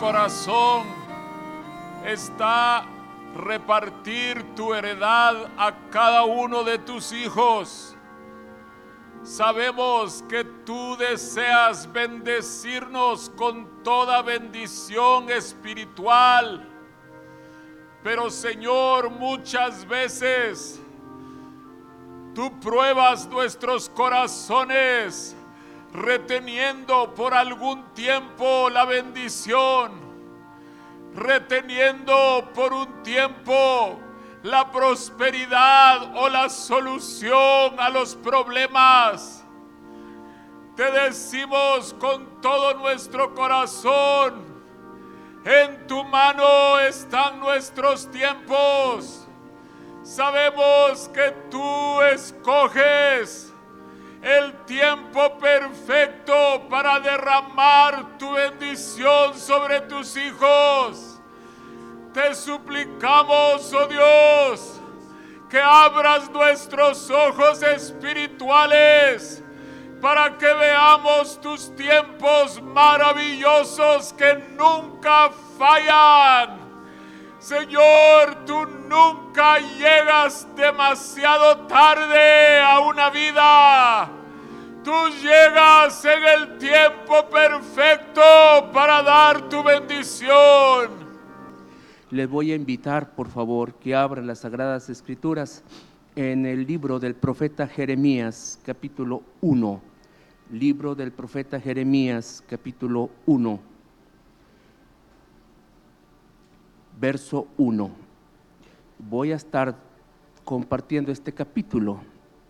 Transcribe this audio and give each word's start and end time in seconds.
corazón 0.00 0.86
está 2.06 2.86
repartir 3.36 4.42
tu 4.56 4.72
heredad 4.72 5.36
a 5.58 5.90
cada 5.90 6.24
uno 6.24 6.64
de 6.64 6.78
tus 6.78 7.12
hijos. 7.12 7.94
Sabemos 9.22 10.24
que 10.26 10.42
tú 10.42 10.96
deseas 10.96 11.92
bendecirnos 11.92 13.30
con 13.36 13.82
toda 13.82 14.22
bendición 14.22 15.28
espiritual. 15.30 16.66
Pero 18.02 18.30
Señor, 18.30 19.10
muchas 19.10 19.86
veces 19.86 20.80
tú 22.34 22.50
pruebas 22.58 23.28
nuestros 23.28 23.90
corazones 23.90 25.36
reteniendo 25.92 27.14
por 27.14 27.34
algún 27.34 27.92
tiempo 27.94 28.70
la 28.70 28.84
bendición, 28.84 29.92
reteniendo 31.14 32.50
por 32.54 32.72
un 32.72 33.02
tiempo 33.02 33.98
la 34.42 34.70
prosperidad 34.70 36.16
o 36.16 36.28
la 36.28 36.48
solución 36.48 37.78
a 37.78 37.90
los 37.90 38.14
problemas. 38.16 39.44
Te 40.76 40.90
decimos 40.90 41.94
con 41.98 42.40
todo 42.40 42.74
nuestro 42.74 43.34
corazón, 43.34 44.46
en 45.44 45.86
tu 45.86 46.04
mano 46.04 46.78
están 46.78 47.40
nuestros 47.40 48.10
tiempos. 48.10 49.26
Sabemos 50.02 51.08
que 51.08 51.30
tú 51.50 52.00
escoges 52.02 53.49
el 54.22 54.52
tiempo 54.66 55.38
perfecto 55.38 56.66
para 56.68 57.00
derramar 57.00 58.18
tu 58.18 58.32
bendición 58.32 59.38
sobre 59.38 59.80
tus 59.82 60.16
hijos. 60.16 61.18
Te 62.12 62.34
suplicamos, 62.34 63.72
oh 63.72 63.86
Dios, 63.86 64.80
que 65.48 65.60
abras 65.60 66.30
nuestros 66.30 67.10
ojos 67.10 67.62
espirituales 67.62 69.42
para 70.00 70.36
que 70.38 70.52
veamos 70.54 71.40
tus 71.40 71.74
tiempos 71.76 72.60
maravillosos 72.62 74.12
que 74.14 74.34
nunca 74.56 75.30
fallan. 75.58 76.59
Señor, 77.40 78.44
tú 78.44 78.66
nunca 78.86 79.58
llegas 79.78 80.46
demasiado 80.54 81.66
tarde 81.66 82.60
a 82.60 82.80
una 82.80 83.08
vida. 83.08 84.10
Tú 84.84 84.92
llegas 85.22 86.04
en 86.04 86.22
el 86.22 86.58
tiempo 86.58 87.30
perfecto 87.30 88.20
para 88.74 89.02
dar 89.02 89.48
tu 89.48 89.62
bendición. 89.62 90.90
Les 92.10 92.28
voy 92.28 92.52
a 92.52 92.56
invitar, 92.56 93.14
por 93.14 93.28
favor, 93.28 93.72
que 93.74 93.94
abran 93.94 94.26
las 94.26 94.40
Sagradas 94.40 94.90
Escrituras 94.90 95.64
en 96.16 96.44
el 96.44 96.66
libro 96.66 96.98
del 96.98 97.14
profeta 97.14 97.66
Jeremías, 97.66 98.60
capítulo 98.66 99.22
1 99.40 99.90
libro 100.52 100.94
del 100.94 101.12
profeta 101.12 101.60
Jeremías, 101.60 102.42
capítulo 102.48 103.10
1, 103.26 103.60
verso 107.00 107.48
1. 107.56 107.90
Voy 108.98 109.32
a 109.32 109.36
estar 109.36 109.76
compartiendo 110.44 111.10
este 111.10 111.32
capítulo, 111.32 112.00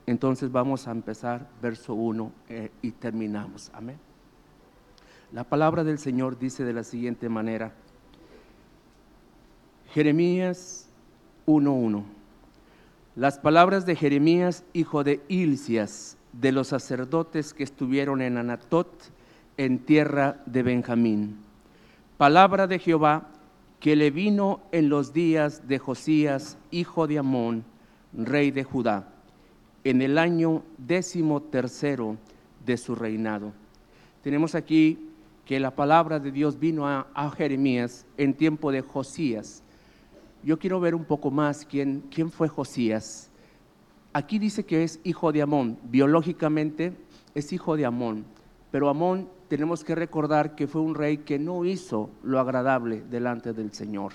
entonces 0.07 0.51
vamos 0.51 0.89
a 0.89 0.91
empezar 0.91 1.49
verso 1.63 1.95
1 1.95 2.33
eh, 2.49 2.71
y 2.83 2.91
terminamos. 2.91 3.71
Amén. 3.73 3.99
La 5.33 5.45
palabra 5.45 5.85
del 5.85 5.99
Señor 5.99 6.39
dice 6.39 6.65
de 6.65 6.73
la 6.73 6.83
siguiente 6.83 7.29
manera, 7.29 7.73
Jeremías 9.93 10.89
1.1. 11.47 12.05
Las 13.15 13.39
palabras 13.39 13.87
de 13.87 13.97
Jeremías, 13.97 14.65
hijo 14.73 15.05
de 15.05 15.21
Ilcias, 15.29 16.17
de 16.33 16.53
los 16.53 16.69
sacerdotes 16.69 17.55
que 17.55 17.65
estuvieron 17.65 18.23
en 18.23 18.39
Anatot, 18.39 18.89
en 19.57 19.79
tierra 19.81 20.41
de 20.47 20.63
Benjamín. 20.63 21.39
Palabra 22.17 22.67
de 22.67 22.79
Jehová 22.79 23.29
que 23.81 23.97
le 23.97 24.11
vino 24.11 24.61
en 24.73 24.91
los 24.91 25.15
días 25.15 25.67
de 25.67 25.79
Josías, 25.79 26.59
hijo 26.71 27.07
de 27.07 27.19
Amón, 27.19 27.65
rey 28.13 28.51
de 28.51 28.63
Judá, 28.63 29.09
en 29.85 30.03
el 30.03 30.19
año 30.19 30.63
décimo 30.77 31.41
tercero 31.41 32.19
de 32.67 32.77
su 32.77 32.95
reinado. 32.95 33.53
Tenemos 34.23 34.55
aquí 34.55 34.99
que 35.47 35.59
la 35.59 35.75
palabra 35.75 36.21
de 36.21 36.31
Dios 36.31 36.61
vino 36.61 36.87
a, 36.87 37.07
Jeremías 37.37 38.07
en 38.19 38.35
tiempo 38.35 38.71
de 38.71 38.83
Josías. 38.83 39.63
Yo 40.45 40.59
quiero 40.59 40.79
ver 40.79 40.95
un 40.95 41.05
poco 41.05 41.31
más 41.31 41.65
quién, 41.65 42.05
quién 42.11 42.31
fue 42.31 42.49
Josías. 42.49 43.31
Aquí 44.13 44.39
dice 44.39 44.65
que 44.65 44.85
es 44.85 45.01
hijo 45.05 45.33
de 45.33 45.41
Amón, 45.41 45.79
biológicamente 45.85 46.93
es 47.35 47.53
hijo 47.53 47.77
de 47.77 47.87
Amón, 47.87 48.27
pero 48.71 48.89
Amón 48.89 49.29
tenemos 49.49 49.83
que 49.83 49.95
recordar 49.95 50.55
que 50.55 50.67
fue 50.67 50.81
un 50.81 50.95
rey 50.95 51.19
que 51.19 51.39
no 51.39 51.65
hizo 51.65 52.11
lo 52.23 52.39
agradable 52.39 53.03
delante 53.11 53.53
del 53.53 53.73
Señor. 53.73 54.13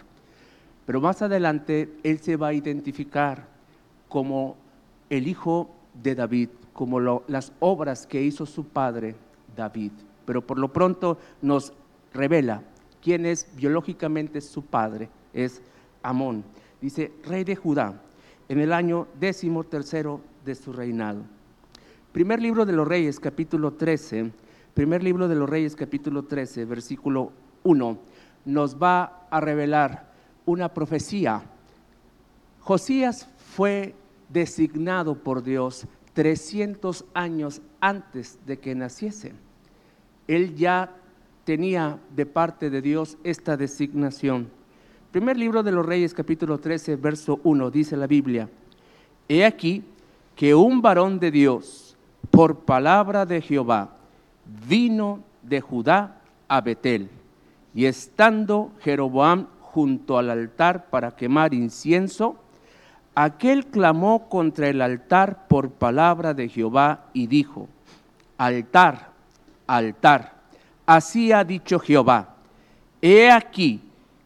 Pero 0.86 1.02
más 1.02 1.22
adelante 1.22 1.98
él 2.04 2.20
se 2.20 2.38
va 2.38 2.48
a 2.48 2.54
identificar 2.54 3.48
como 4.08 4.56
el 5.10 5.28
hijo 5.28 5.70
de 6.02 6.16
David, 6.16 6.50
como 6.74 7.00
las 7.00 7.52
obras 7.60 8.08
que 8.08 8.22
hizo 8.22 8.46
su 8.46 8.66
padre 8.66 9.16
David. 9.56 9.92
Pero 10.26 10.46
por 10.46 10.58
lo 10.58 10.72
pronto 10.72 11.18
nos 11.42 11.74
revela 12.14 12.64
quién 13.02 13.26
es 13.26 13.48
biológicamente 13.56 14.42
su 14.42 14.64
padre, 14.64 15.10
es 15.34 15.62
Amón. 16.02 16.44
Dice, 16.82 17.12
rey 17.24 17.44
de 17.44 17.56
Judá, 17.56 18.02
en 18.48 18.60
el 18.60 18.72
año 18.72 19.08
décimo 19.20 19.64
tercero 19.64 20.22
de 20.46 20.56
su 20.56 20.72
reinado. 20.72 21.24
Primer 22.12 22.42
libro 22.42 22.66
de 22.66 22.74
los 22.74 22.88
Reyes, 22.88 23.20
capítulo 23.20 23.74
13, 23.74 24.32
primer 24.76 25.02
libro 25.02 25.30
de 25.30 25.36
los 25.36 25.50
Reyes, 25.50 25.74
capítulo 25.74 26.24
13, 26.24 26.66
versículo 26.66 27.32
1, 27.64 27.98
nos 28.44 28.76
va 28.76 29.26
a 29.32 29.40
revelar 29.40 30.12
una 30.46 30.74
profecía. 30.74 31.44
Josías 32.60 33.30
fue 33.38 33.96
designado 34.28 35.16
por 35.16 35.44
Dios 35.44 35.88
300 36.12 37.06
años 37.14 37.62
antes 37.80 38.38
de 38.46 38.60
que 38.60 38.76
naciese. 38.76 39.32
Él 40.28 40.56
ya 40.56 40.92
tenía 41.46 41.98
de 42.14 42.26
parte 42.26 42.70
de 42.70 42.82
Dios 42.82 43.18
esta 43.24 43.56
designación. 43.56 44.50
Primer 45.12 45.38
libro 45.38 45.64
de 45.64 45.72
los 45.72 45.86
Reyes, 45.86 46.14
capítulo 46.14 46.58
13, 46.58 46.98
verso 46.98 47.40
1, 47.46 47.72
dice 47.72 47.96
la 47.96 48.08
Biblia, 48.08 48.50
He 49.30 49.46
aquí 49.46 49.86
que 50.36 50.54
un 50.54 50.82
varón 50.82 51.18
de 51.18 51.32
Dios, 51.32 51.96
por 52.30 52.66
palabra 52.66 53.26
de 53.26 53.42
Jehová, 53.42 53.96
vino 54.68 55.24
de 55.42 55.62
Judá 55.62 56.18
a 56.48 56.62
Betel, 56.62 57.10
y 57.74 57.86
estando 57.86 58.72
Jeroboam 58.82 59.48
junto 59.60 60.18
al 60.18 60.30
altar 60.30 60.86
para 60.90 61.16
quemar 61.16 61.54
incienso, 61.54 62.38
aquel 63.14 63.68
clamó 63.68 64.30
contra 64.30 64.70
el 64.70 64.82
altar 64.82 65.48
por 65.48 65.72
palabra 65.72 66.34
de 66.34 66.50
Jehová 66.50 67.06
y 67.14 67.28
dijo, 67.28 67.68
altar, 68.38 69.12
altar, 69.68 70.34
así 70.86 71.32
ha 71.32 71.44
dicho 71.44 71.80
Jehová, 71.80 72.36
he 73.02 73.30
aquí 73.32 73.82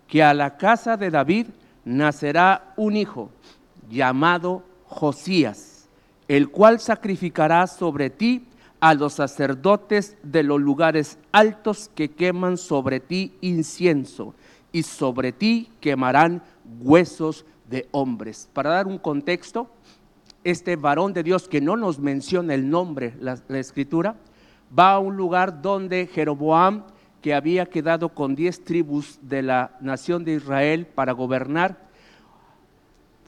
que 0.07 0.23
a 0.23 0.33
la 0.33 0.57
casa 0.57 0.97
de 0.97 1.09
David 1.09 1.47
nacerá 1.85 2.73
un 2.75 2.97
hijo 2.97 3.29
llamado 3.89 4.63
Josías, 4.85 5.87
el 6.27 6.49
cual 6.49 6.79
sacrificará 6.79 7.65
sobre 7.67 8.09
ti 8.09 8.48
a 8.79 8.93
los 8.93 9.13
sacerdotes 9.13 10.17
de 10.23 10.43
los 10.43 10.59
lugares 10.59 11.17
altos 11.31 11.89
que 11.93 12.11
queman 12.11 12.57
sobre 12.57 12.99
ti 12.99 13.33
incienso, 13.41 14.33
y 14.71 14.83
sobre 14.83 15.31
ti 15.31 15.71
quemarán 15.79 16.43
huesos 16.81 17.45
de 17.69 17.87
hombres. 17.91 18.49
Para 18.53 18.71
dar 18.71 18.87
un 18.87 18.97
contexto, 18.97 19.69
este 20.43 20.75
varón 20.75 21.13
de 21.13 21.23
Dios 21.23 21.47
que 21.47 21.61
no 21.61 21.75
nos 21.75 21.99
menciona 21.99 22.53
el 22.53 22.69
nombre, 22.69 23.15
la, 23.19 23.39
escritura, 23.57 24.15
va 24.77 24.93
a 24.93 24.99
un 24.99 25.17
lugar 25.17 25.61
donde 25.61 26.07
Jeroboam 26.07 26.83
que 27.21 27.33
había 27.33 27.65
quedado 27.65 28.09
con 28.09 28.35
diez 28.35 28.63
tribus 28.63 29.19
de 29.21 29.41
la 29.41 29.77
nación 29.81 30.23
de 30.23 30.35
Israel 30.35 30.87
para 30.87 31.11
gobernar, 31.11 31.89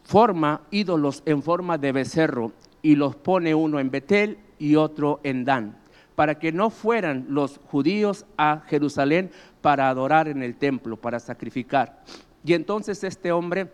forma 0.04 0.62
ídolos 0.72 1.24
en 1.26 1.44
forma 1.44 1.78
de 1.78 1.92
becerro 1.92 2.54
y 2.82 2.96
los 2.96 3.16
pone 3.16 3.54
uno 3.54 3.80
en 3.80 3.92
Betel 3.92 4.38
y 4.62 4.76
otro 4.76 5.20
en 5.24 5.44
Dan, 5.44 5.76
para 6.16 6.38
que 6.38 6.52
no 6.52 6.70
fueran 6.70 7.26
los 7.30 7.60
judíos 7.66 8.26
a 8.38 8.62
Jerusalén 8.68 9.32
para 9.62 9.90
adorar 9.90 10.28
en 10.28 10.44
el 10.44 10.56
templo, 10.56 10.98
para 10.98 11.20
sacrificar. 11.20 12.04
Y 12.46 12.54
entonces 12.54 13.04
este 13.04 13.32
hombre 13.32 13.72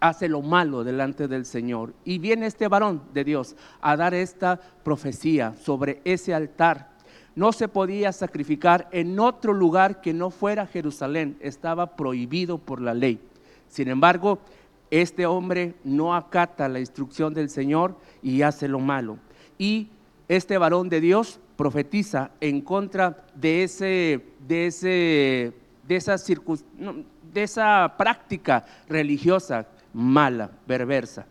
hace 0.00 0.28
lo 0.28 0.42
malo 0.42 0.82
delante 0.82 1.28
del 1.28 1.46
Señor. 1.46 1.94
Y 2.04 2.18
viene 2.18 2.46
este 2.46 2.66
varón 2.66 3.02
de 3.14 3.22
Dios 3.22 3.54
a 3.80 3.96
dar 3.96 4.14
esta 4.14 4.60
profecía 4.82 5.54
sobre 5.62 6.00
ese 6.04 6.34
altar 6.34 6.90
no 7.36 7.52
se 7.52 7.68
podía 7.68 8.12
sacrificar 8.12 8.88
en 8.90 9.18
otro 9.18 9.52
lugar 9.52 10.00
que 10.00 10.12
no 10.12 10.30
fuera 10.30 10.66
Jerusalén, 10.66 11.36
estaba 11.40 11.94
prohibido 11.96 12.58
por 12.58 12.80
la 12.80 12.92
ley. 12.92 13.20
Sin 13.68 13.88
embargo, 13.88 14.40
este 14.90 15.26
hombre 15.26 15.74
no 15.84 16.14
acata 16.14 16.68
la 16.68 16.80
instrucción 16.80 17.32
del 17.32 17.48
Señor 17.48 17.96
y 18.22 18.42
hace 18.42 18.66
lo 18.66 18.80
malo. 18.80 19.18
Y 19.58 19.88
este 20.30 20.58
varón 20.58 20.88
de 20.88 21.00
Dios 21.00 21.40
profetiza 21.56 22.30
en 22.40 22.60
contra 22.60 23.24
de, 23.34 23.64
ese, 23.64 24.24
de, 24.46 24.66
ese, 24.68 25.52
de, 25.88 25.96
esa, 25.96 26.14
de 26.14 27.42
esa 27.42 27.96
práctica 27.98 28.64
religiosa 28.88 29.66
mala, 29.92 30.48
perversa. 30.68 31.26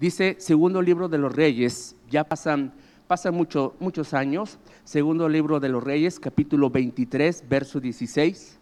Dice 0.00 0.36
segundo 0.38 0.80
libro 0.80 1.06
de 1.10 1.18
los 1.18 1.34
reyes, 1.36 1.94
ya 2.08 2.24
pasan, 2.24 2.72
pasan 3.06 3.34
muchos 3.34 4.14
años, 4.14 4.58
segundo 4.84 5.28
libro 5.28 5.60
de 5.60 5.68
los 5.68 5.84
reyes, 5.84 6.18
capítulo 6.18 6.70
23, 6.70 7.44
verso 7.46 7.78
16. 7.78 8.58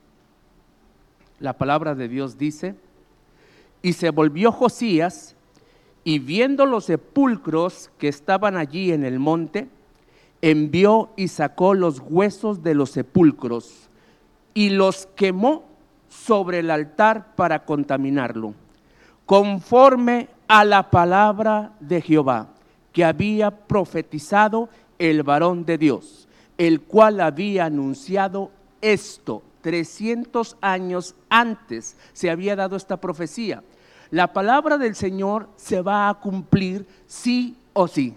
La 1.38 1.56
palabra 1.56 1.94
de 1.94 2.08
Dios 2.08 2.36
dice, 2.36 2.74
y 3.80 3.92
se 3.92 4.10
volvió 4.10 4.50
Josías 4.50 5.36
y 6.04 6.18
viendo 6.18 6.66
los 6.66 6.86
sepulcros 6.86 7.90
que 7.98 8.08
estaban 8.08 8.56
allí 8.56 8.92
en 8.92 9.04
el 9.04 9.18
monte, 9.18 9.68
envió 10.40 11.10
y 11.16 11.28
sacó 11.28 11.74
los 11.74 12.00
huesos 12.04 12.62
de 12.62 12.74
los 12.74 12.90
sepulcros 12.90 13.88
y 14.54 14.70
los 14.70 15.06
quemó 15.16 15.64
sobre 16.08 16.60
el 16.60 16.70
altar 16.70 17.34
para 17.34 17.64
contaminarlo, 17.64 18.54
conforme 19.26 20.28
a 20.46 20.64
la 20.64 20.90
palabra 20.90 21.72
de 21.80 22.00
Jehová 22.00 22.48
que 22.92 23.04
había 23.04 23.50
profetizado 23.50 24.68
el 24.98 25.22
varón 25.22 25.64
de 25.64 25.78
Dios, 25.78 26.28
el 26.56 26.80
cual 26.80 27.20
había 27.20 27.66
anunciado 27.66 28.50
esto 28.80 29.42
300 29.60 30.56
años 30.60 31.14
antes 31.28 31.96
se 32.12 32.30
había 32.30 32.56
dado 32.56 32.76
esta 32.76 32.98
profecía. 32.98 33.62
La 34.10 34.32
palabra 34.32 34.78
del 34.78 34.94
Señor 34.94 35.48
se 35.56 35.82
va 35.82 36.08
a 36.08 36.14
cumplir 36.14 36.86
sí 37.06 37.56
o 37.72 37.86
sí. 37.86 38.14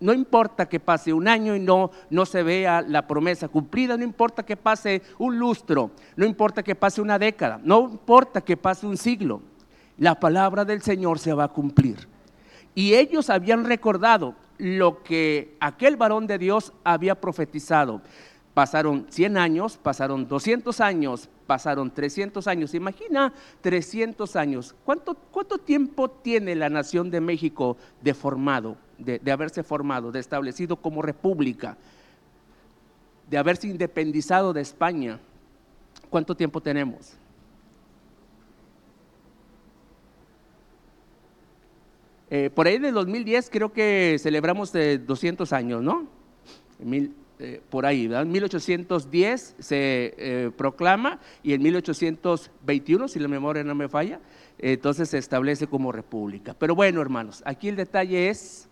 No 0.00 0.12
importa 0.12 0.68
que 0.68 0.78
pase 0.78 1.12
un 1.12 1.26
año 1.26 1.56
y 1.56 1.60
no, 1.60 1.90
no 2.08 2.24
se 2.24 2.42
vea 2.42 2.82
la 2.82 3.06
promesa 3.06 3.48
cumplida, 3.48 3.96
no 3.96 4.04
importa 4.04 4.44
que 4.44 4.56
pase 4.56 5.02
un 5.18 5.38
lustro, 5.38 5.90
no 6.14 6.24
importa 6.24 6.62
que 6.62 6.76
pase 6.76 7.00
una 7.00 7.18
década, 7.18 7.60
no 7.64 7.80
importa 7.80 8.40
que 8.40 8.56
pase 8.56 8.86
un 8.86 8.96
siglo, 8.96 9.42
la 9.98 10.20
palabra 10.20 10.64
del 10.64 10.82
Señor 10.82 11.18
se 11.18 11.32
va 11.32 11.44
a 11.44 11.48
cumplir. 11.48 12.06
Y 12.76 12.94
ellos 12.94 13.28
habían 13.28 13.64
recordado 13.64 14.36
lo 14.56 15.02
que 15.02 15.56
aquel 15.58 15.96
varón 15.96 16.28
de 16.28 16.38
Dios 16.38 16.72
había 16.84 17.20
profetizado. 17.20 18.00
Pasaron 18.58 19.06
100 19.08 19.36
años, 19.36 19.78
pasaron 19.80 20.26
200 20.26 20.80
años, 20.80 21.28
pasaron 21.46 21.92
300 21.92 22.44
años. 22.48 22.74
Imagina 22.74 23.32
300 23.60 24.34
años. 24.34 24.74
¿Cuánto, 24.84 25.14
cuánto 25.14 25.58
tiempo 25.58 26.10
tiene 26.10 26.56
la 26.56 26.68
nación 26.68 27.08
de 27.08 27.20
México 27.20 27.76
de 28.02 28.14
formado, 28.14 28.76
de, 28.98 29.20
de 29.20 29.30
haberse 29.30 29.62
formado, 29.62 30.10
de 30.10 30.18
establecido 30.18 30.74
como 30.74 31.02
república, 31.02 31.76
de 33.30 33.38
haberse 33.38 33.68
independizado 33.68 34.52
de 34.52 34.62
España? 34.62 35.20
¿Cuánto 36.10 36.36
tiempo 36.36 36.60
tenemos? 36.60 37.12
Eh, 42.28 42.50
por 42.52 42.66
ahí 42.66 42.80
del 42.80 42.94
2010 42.94 43.50
creo 43.50 43.72
que 43.72 44.16
celebramos 44.18 44.72
200 44.72 45.52
años, 45.52 45.80
¿no? 45.80 46.08
Eh, 47.40 47.60
por 47.70 47.86
ahí, 47.86 48.08
¿verdad? 48.08 48.24
En 48.24 48.32
1810 48.32 49.56
se 49.58 50.14
eh, 50.18 50.50
proclama 50.56 51.20
y 51.42 51.52
en 51.52 51.62
1821, 51.62 53.08
si 53.08 53.18
la 53.20 53.28
memoria 53.28 53.62
no 53.62 53.74
me 53.74 53.88
falla, 53.88 54.20
entonces 54.58 55.10
se 55.10 55.18
establece 55.18 55.66
como 55.68 55.92
república. 55.92 56.54
Pero 56.58 56.74
bueno, 56.74 57.00
hermanos, 57.00 57.42
aquí 57.46 57.68
el 57.68 57.76
detalle 57.76 58.28
es 58.28 58.68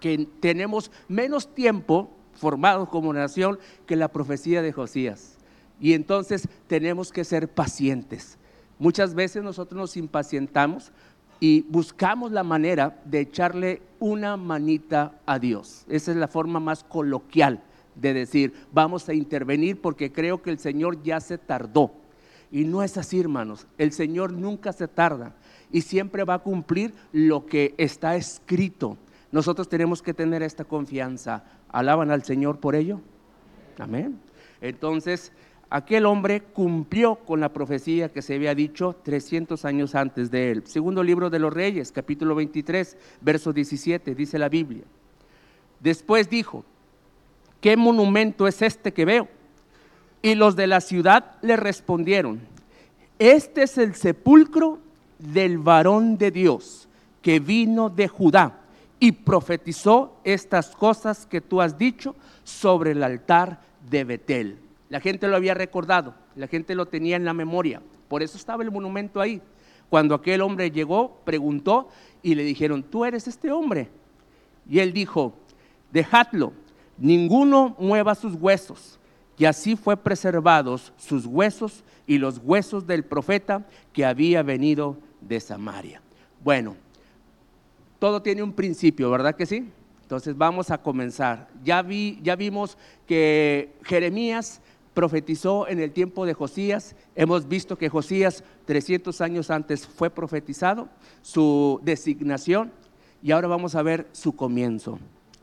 que 0.00 0.26
tenemos 0.40 0.90
menos 1.08 1.54
tiempo 1.54 2.10
formados 2.34 2.88
como 2.88 3.12
nación 3.12 3.58
que 3.86 3.96
la 3.96 4.08
profecía 4.08 4.60
de 4.60 4.72
Josías. 4.72 5.38
Y 5.80 5.92
entonces 5.92 6.48
tenemos 6.66 7.12
que 7.12 7.24
ser 7.24 7.48
pacientes. 7.48 8.38
Muchas 8.78 9.14
veces 9.14 9.42
nosotros 9.42 9.78
nos 9.78 9.96
impacientamos 9.96 10.92
y 11.40 11.62
buscamos 11.62 12.32
la 12.32 12.42
manera 12.42 13.00
de 13.04 13.20
echarle 13.20 13.82
una 13.98 14.36
manita 14.36 15.12
a 15.26 15.38
Dios. 15.38 15.84
Esa 15.88 16.10
es 16.10 16.16
la 16.16 16.28
forma 16.28 16.60
más 16.60 16.84
coloquial 16.84 17.62
de 17.94 18.14
decir, 18.14 18.52
vamos 18.72 19.08
a 19.08 19.14
intervenir 19.14 19.80
porque 19.80 20.12
creo 20.12 20.42
que 20.42 20.50
el 20.50 20.58
Señor 20.58 21.02
ya 21.02 21.20
se 21.20 21.38
tardó. 21.38 21.92
Y 22.50 22.64
no 22.64 22.82
es 22.82 22.96
así, 22.96 23.20
hermanos. 23.20 23.66
El 23.78 23.92
Señor 23.92 24.32
nunca 24.32 24.72
se 24.72 24.88
tarda 24.88 25.34
y 25.72 25.80
siempre 25.80 26.24
va 26.24 26.34
a 26.34 26.38
cumplir 26.38 26.94
lo 27.12 27.46
que 27.46 27.74
está 27.78 28.16
escrito. 28.16 28.96
Nosotros 29.32 29.68
tenemos 29.68 30.02
que 30.02 30.14
tener 30.14 30.42
esta 30.42 30.64
confianza. 30.64 31.44
¿Alaban 31.68 32.10
al 32.10 32.22
Señor 32.22 32.60
por 32.60 32.76
ello? 32.76 33.00
Amén. 33.78 34.20
Entonces, 34.60 35.32
aquel 35.74 36.06
hombre 36.06 36.40
cumplió 36.40 37.16
con 37.16 37.40
la 37.40 37.52
profecía 37.52 38.08
que 38.08 38.22
se 38.22 38.36
había 38.36 38.54
dicho 38.54 38.94
300 39.02 39.64
años 39.64 39.96
antes 39.96 40.30
de 40.30 40.52
él. 40.52 40.62
Segundo 40.68 41.02
libro 41.02 41.30
de 41.30 41.40
los 41.40 41.52
Reyes, 41.52 41.90
capítulo 41.90 42.36
23, 42.36 42.96
verso 43.20 43.52
17, 43.52 44.14
dice 44.14 44.38
la 44.38 44.48
Biblia. 44.48 44.84
Después 45.80 46.30
dijo, 46.30 46.64
¿qué 47.60 47.76
monumento 47.76 48.46
es 48.46 48.62
este 48.62 48.92
que 48.92 49.04
veo? 49.04 49.28
Y 50.22 50.36
los 50.36 50.54
de 50.54 50.68
la 50.68 50.80
ciudad 50.80 51.32
le 51.42 51.56
respondieron, 51.56 52.38
este 53.18 53.64
es 53.64 53.76
el 53.76 53.96
sepulcro 53.96 54.78
del 55.18 55.58
varón 55.58 56.18
de 56.18 56.30
Dios 56.30 56.88
que 57.20 57.40
vino 57.40 57.90
de 57.90 58.06
Judá 58.06 58.60
y 59.00 59.10
profetizó 59.10 60.20
estas 60.22 60.76
cosas 60.76 61.26
que 61.26 61.40
tú 61.40 61.60
has 61.60 61.76
dicho 61.76 62.14
sobre 62.44 62.92
el 62.92 63.02
altar 63.02 63.60
de 63.90 64.04
Betel. 64.04 64.63
La 64.94 65.00
gente 65.00 65.26
lo 65.26 65.34
había 65.34 65.54
recordado, 65.54 66.14
la 66.36 66.46
gente 66.46 66.76
lo 66.76 66.86
tenía 66.86 67.16
en 67.16 67.24
la 67.24 67.34
memoria. 67.34 67.82
Por 68.06 68.22
eso 68.22 68.38
estaba 68.38 68.62
el 68.62 68.70
monumento 68.70 69.20
ahí. 69.20 69.42
Cuando 69.90 70.14
aquel 70.14 70.40
hombre 70.40 70.70
llegó, 70.70 71.16
preguntó 71.24 71.88
y 72.22 72.36
le 72.36 72.44
dijeron, 72.44 72.84
tú 72.84 73.04
eres 73.04 73.26
este 73.26 73.50
hombre. 73.50 73.88
Y 74.70 74.78
él 74.78 74.92
dijo, 74.92 75.34
dejadlo, 75.90 76.52
ninguno 76.96 77.74
mueva 77.80 78.14
sus 78.14 78.34
huesos. 78.34 79.00
Y 79.36 79.46
así 79.46 79.74
fue 79.74 79.96
preservados 79.96 80.92
sus 80.96 81.26
huesos 81.26 81.82
y 82.06 82.18
los 82.18 82.38
huesos 82.38 82.86
del 82.86 83.02
profeta 83.02 83.66
que 83.92 84.04
había 84.04 84.44
venido 84.44 84.96
de 85.20 85.40
Samaria. 85.40 86.02
Bueno, 86.44 86.76
todo 87.98 88.22
tiene 88.22 88.44
un 88.44 88.52
principio, 88.52 89.10
¿verdad 89.10 89.34
que 89.34 89.44
sí? 89.44 89.68
Entonces 90.02 90.36
vamos 90.36 90.70
a 90.70 90.78
comenzar. 90.78 91.48
Ya, 91.64 91.82
vi, 91.82 92.20
ya 92.22 92.36
vimos 92.36 92.78
que 93.08 93.74
Jeremías 93.82 94.60
profetizó 94.94 95.68
en 95.68 95.80
el 95.80 95.90
tiempo 95.92 96.24
de 96.24 96.34
Josías. 96.34 96.94
Hemos 97.16 97.48
visto 97.48 97.76
que 97.76 97.88
Josías 97.88 98.44
300 98.64 99.20
años 99.20 99.50
antes 99.50 99.86
fue 99.86 100.08
profetizado, 100.08 100.88
su 101.20 101.80
designación, 101.82 102.72
y 103.22 103.32
ahora 103.32 103.48
vamos 103.48 103.74
a 103.74 103.82
ver 103.82 104.06
su 104.12 104.34
comienzo. 104.34 104.98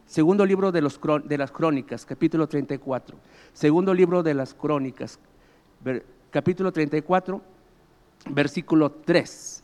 Segundo 0.07 0.45
libro 0.45 0.71
de, 0.71 0.81
de 0.81 1.37
las 1.37 1.51
crónicas, 1.51 2.05
capítulo 2.05 2.47
34. 2.47 3.17
Segundo 3.53 3.93
libro 3.93 4.23
de 4.23 4.33
las 4.33 4.53
crónicas, 4.53 5.19
capítulo 6.31 6.71
34, 6.71 7.41
versículo 8.29 8.91
3. 8.91 9.63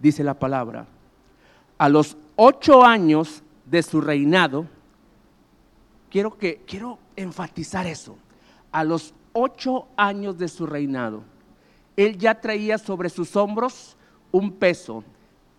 Dice 0.00 0.24
la 0.24 0.34
palabra. 0.34 0.86
A 1.78 1.88
los 1.88 2.16
ocho 2.36 2.84
años 2.84 3.42
de 3.66 3.82
su 3.82 4.00
reinado, 4.00 4.66
quiero, 6.10 6.36
que, 6.36 6.62
quiero 6.66 6.98
enfatizar 7.16 7.86
eso 7.86 8.16
a 8.72 8.84
los 8.84 9.14
ocho 9.32 9.86
años 9.96 10.38
de 10.38 10.48
su 10.48 10.66
reinado, 10.66 11.22
él 11.96 12.18
ya 12.18 12.40
traía 12.40 12.78
sobre 12.78 13.10
sus 13.10 13.36
hombros 13.36 13.96
un 14.32 14.52
peso, 14.52 15.04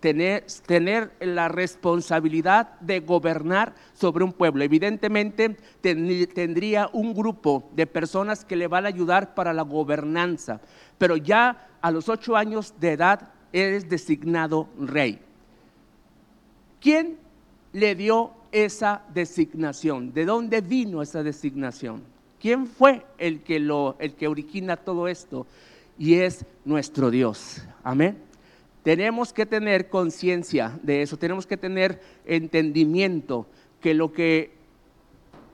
tener, 0.00 1.12
la 1.20 1.48
responsabilidad 1.48 2.80
de 2.80 3.00
gobernar 3.00 3.74
sobre 3.94 4.24
un 4.24 4.32
pueblo. 4.32 4.64
Evidentemente 4.64 5.56
tendría 5.80 6.90
un 6.92 7.14
grupo 7.14 7.70
de 7.74 7.86
personas 7.86 8.44
que 8.44 8.56
le 8.56 8.66
van 8.66 8.84
a 8.84 8.88
ayudar 8.88 9.34
para 9.34 9.52
la 9.52 9.62
gobernanza, 9.62 10.60
pero 10.98 11.16
ya 11.16 11.68
a 11.80 11.90
los 11.90 12.08
ocho 12.08 12.36
años 12.36 12.74
de 12.80 12.92
edad 12.92 13.28
es 13.52 13.88
designado 13.88 14.68
rey. 14.78 15.20
¿Quién 16.80 17.16
le 17.72 17.94
dio 17.94 18.32
esa 18.50 19.02
designación? 19.14 20.12
¿De 20.12 20.24
dónde 20.24 20.60
vino 20.60 21.00
esa 21.00 21.22
designación? 21.22 22.11
¿Quién 22.42 22.66
fue 22.66 23.06
el 23.18 23.44
que, 23.44 23.60
lo, 23.60 23.94
el 24.00 24.14
que 24.14 24.26
origina 24.26 24.76
todo 24.76 25.06
esto? 25.06 25.46
Y 25.96 26.14
es 26.14 26.44
nuestro 26.64 27.08
Dios. 27.12 27.62
Amén. 27.84 28.18
Tenemos 28.82 29.32
que 29.32 29.46
tener 29.46 29.88
conciencia 29.88 30.76
de 30.82 31.02
eso, 31.02 31.16
tenemos 31.16 31.46
que 31.46 31.56
tener 31.56 32.02
entendimiento 32.26 33.46
que 33.80 33.94
lo 33.94 34.12
que 34.12 34.56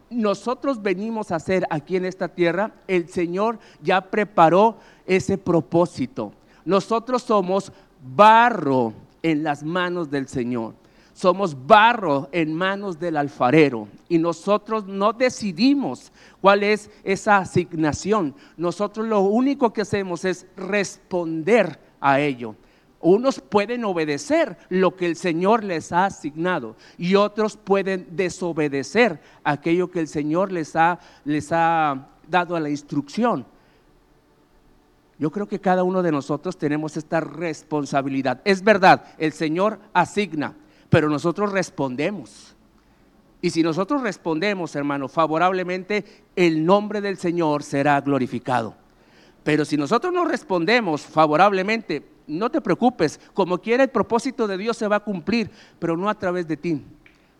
nosotros 0.08 0.80
venimos 0.80 1.30
a 1.30 1.36
hacer 1.36 1.66
aquí 1.68 1.96
en 1.96 2.06
esta 2.06 2.28
tierra, 2.28 2.72
el 2.86 3.10
Señor 3.10 3.58
ya 3.82 4.00
preparó 4.00 4.78
ese 5.06 5.36
propósito. 5.36 6.32
Nosotros 6.64 7.22
somos 7.22 7.70
barro 8.16 8.94
en 9.22 9.42
las 9.42 9.62
manos 9.62 10.10
del 10.10 10.26
Señor. 10.26 10.72
Somos 11.18 11.66
barro 11.66 12.28
en 12.30 12.54
manos 12.54 13.00
del 13.00 13.16
alfarero 13.16 13.88
y 14.08 14.18
nosotros 14.18 14.86
no 14.86 15.12
decidimos 15.12 16.12
cuál 16.40 16.62
es 16.62 16.92
esa 17.02 17.38
asignación. 17.38 18.36
Nosotros 18.56 19.04
lo 19.04 19.22
único 19.22 19.72
que 19.72 19.80
hacemos 19.80 20.24
es 20.24 20.46
responder 20.56 21.76
a 22.00 22.20
ello. 22.20 22.54
Unos 23.00 23.40
pueden 23.40 23.84
obedecer 23.84 24.58
lo 24.68 24.94
que 24.94 25.06
el 25.06 25.16
Señor 25.16 25.64
les 25.64 25.90
ha 25.90 26.04
asignado 26.04 26.76
y 26.96 27.16
otros 27.16 27.56
pueden 27.56 28.06
desobedecer 28.12 29.20
aquello 29.42 29.90
que 29.90 29.98
el 29.98 30.06
Señor 30.06 30.52
les 30.52 30.76
ha, 30.76 31.00
les 31.24 31.48
ha 31.50 32.10
dado 32.28 32.54
a 32.54 32.60
la 32.60 32.70
instrucción. 32.70 33.44
Yo 35.18 35.32
creo 35.32 35.48
que 35.48 35.58
cada 35.58 35.82
uno 35.82 36.00
de 36.00 36.12
nosotros 36.12 36.56
tenemos 36.56 36.96
esta 36.96 37.18
responsabilidad. 37.18 38.40
Es 38.44 38.62
verdad, 38.62 39.04
el 39.18 39.32
Señor 39.32 39.80
asigna, 39.92 40.54
pero 40.90 41.08
nosotros 41.08 41.52
respondemos. 41.52 42.54
Y 43.40 43.50
si 43.50 43.62
nosotros 43.62 44.02
respondemos, 44.02 44.74
hermano, 44.74 45.08
favorablemente, 45.08 46.04
el 46.34 46.64
nombre 46.64 47.00
del 47.00 47.18
Señor 47.18 47.62
será 47.62 48.00
glorificado. 48.00 48.74
Pero 49.44 49.64
si 49.64 49.76
nosotros 49.76 50.12
no 50.12 50.24
respondemos 50.24 51.02
favorablemente, 51.02 52.04
no 52.26 52.50
te 52.50 52.60
preocupes, 52.60 53.20
como 53.32 53.58
quiera 53.58 53.84
el 53.84 53.90
propósito 53.90 54.46
de 54.46 54.58
Dios 54.58 54.76
se 54.76 54.88
va 54.88 54.96
a 54.96 55.04
cumplir, 55.04 55.50
pero 55.78 55.96
no 55.96 56.10
a 56.10 56.18
través 56.18 56.46
de 56.48 56.56
ti. 56.56 56.84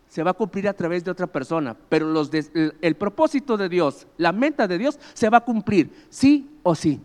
Se 0.07 0.23
va 0.23 0.31
a 0.31 0.35
cumplir 0.35 0.67
a 0.67 0.73
través 0.73 1.03
de 1.03 1.11
otra 1.11 1.27
persona, 1.27 1.75
pero 1.89 2.07
los 2.07 2.31
el 2.33 2.95
propósito 2.95 3.57
de 3.57 3.69
Dios, 3.69 4.07
la 4.17 4.31
meta 4.31 4.67
de 4.67 4.79
Dios 4.79 4.97
se 5.13 5.29
va 5.29 5.37
a 5.37 5.45
cumplir, 5.45 5.91
sí 6.09 6.49
o 6.63 6.73
sí 6.73 6.99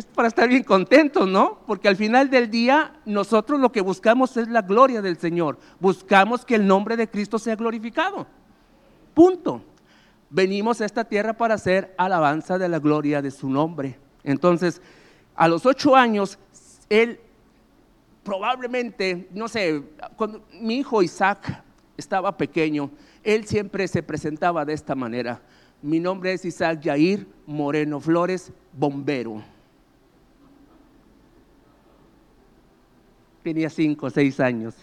es 0.00 0.06
para 0.06 0.28
estar 0.28 0.48
bien 0.48 0.62
contentos, 0.62 1.28
¿no? 1.28 1.58
Porque 1.66 1.86
al 1.86 1.96
final 1.96 2.30
del 2.30 2.50
día 2.50 2.94
nosotros 3.04 3.60
lo 3.60 3.70
que 3.70 3.82
buscamos 3.82 4.34
es 4.38 4.48
la 4.48 4.62
gloria 4.62 5.02
del 5.02 5.18
Señor. 5.18 5.58
Buscamos 5.78 6.44
que 6.44 6.54
el 6.54 6.66
nombre 6.66 6.96
de 6.96 7.08
Cristo 7.08 7.38
sea 7.38 7.54
glorificado. 7.54 8.26
Punto. 9.14 9.62
Venimos 10.30 10.80
a 10.80 10.86
esta 10.86 11.04
tierra 11.04 11.34
para 11.34 11.54
hacer 11.54 11.94
alabanza 11.98 12.56
de 12.56 12.68
la 12.68 12.78
gloria 12.78 13.20
de 13.20 13.30
su 13.30 13.50
nombre. 13.50 13.98
Entonces, 14.24 14.80
a 15.34 15.48
los 15.48 15.66
ocho 15.66 15.94
años, 15.94 16.38
él 16.88 17.20
probablemente, 18.22 19.28
no 19.32 19.48
sé, 19.48 19.82
cuando 20.16 20.42
mi 20.60 20.76
hijo 20.76 21.02
Isaac 21.02 21.62
estaba 21.96 22.36
pequeño, 22.38 22.90
él 23.22 23.44
siempre 23.44 23.86
se 23.86 24.02
presentaba 24.02 24.64
de 24.64 24.72
esta 24.72 24.94
manera. 24.94 25.42
Mi 25.82 26.00
nombre 26.00 26.32
es 26.32 26.44
Isaac 26.46 26.80
Yair 26.80 27.26
Moreno 27.46 28.00
Flores, 28.00 28.50
bombero. 28.72 29.42
Tenía 33.42 33.70
cinco 33.70 34.06
o 34.06 34.10
seis 34.10 34.40
años. 34.40 34.74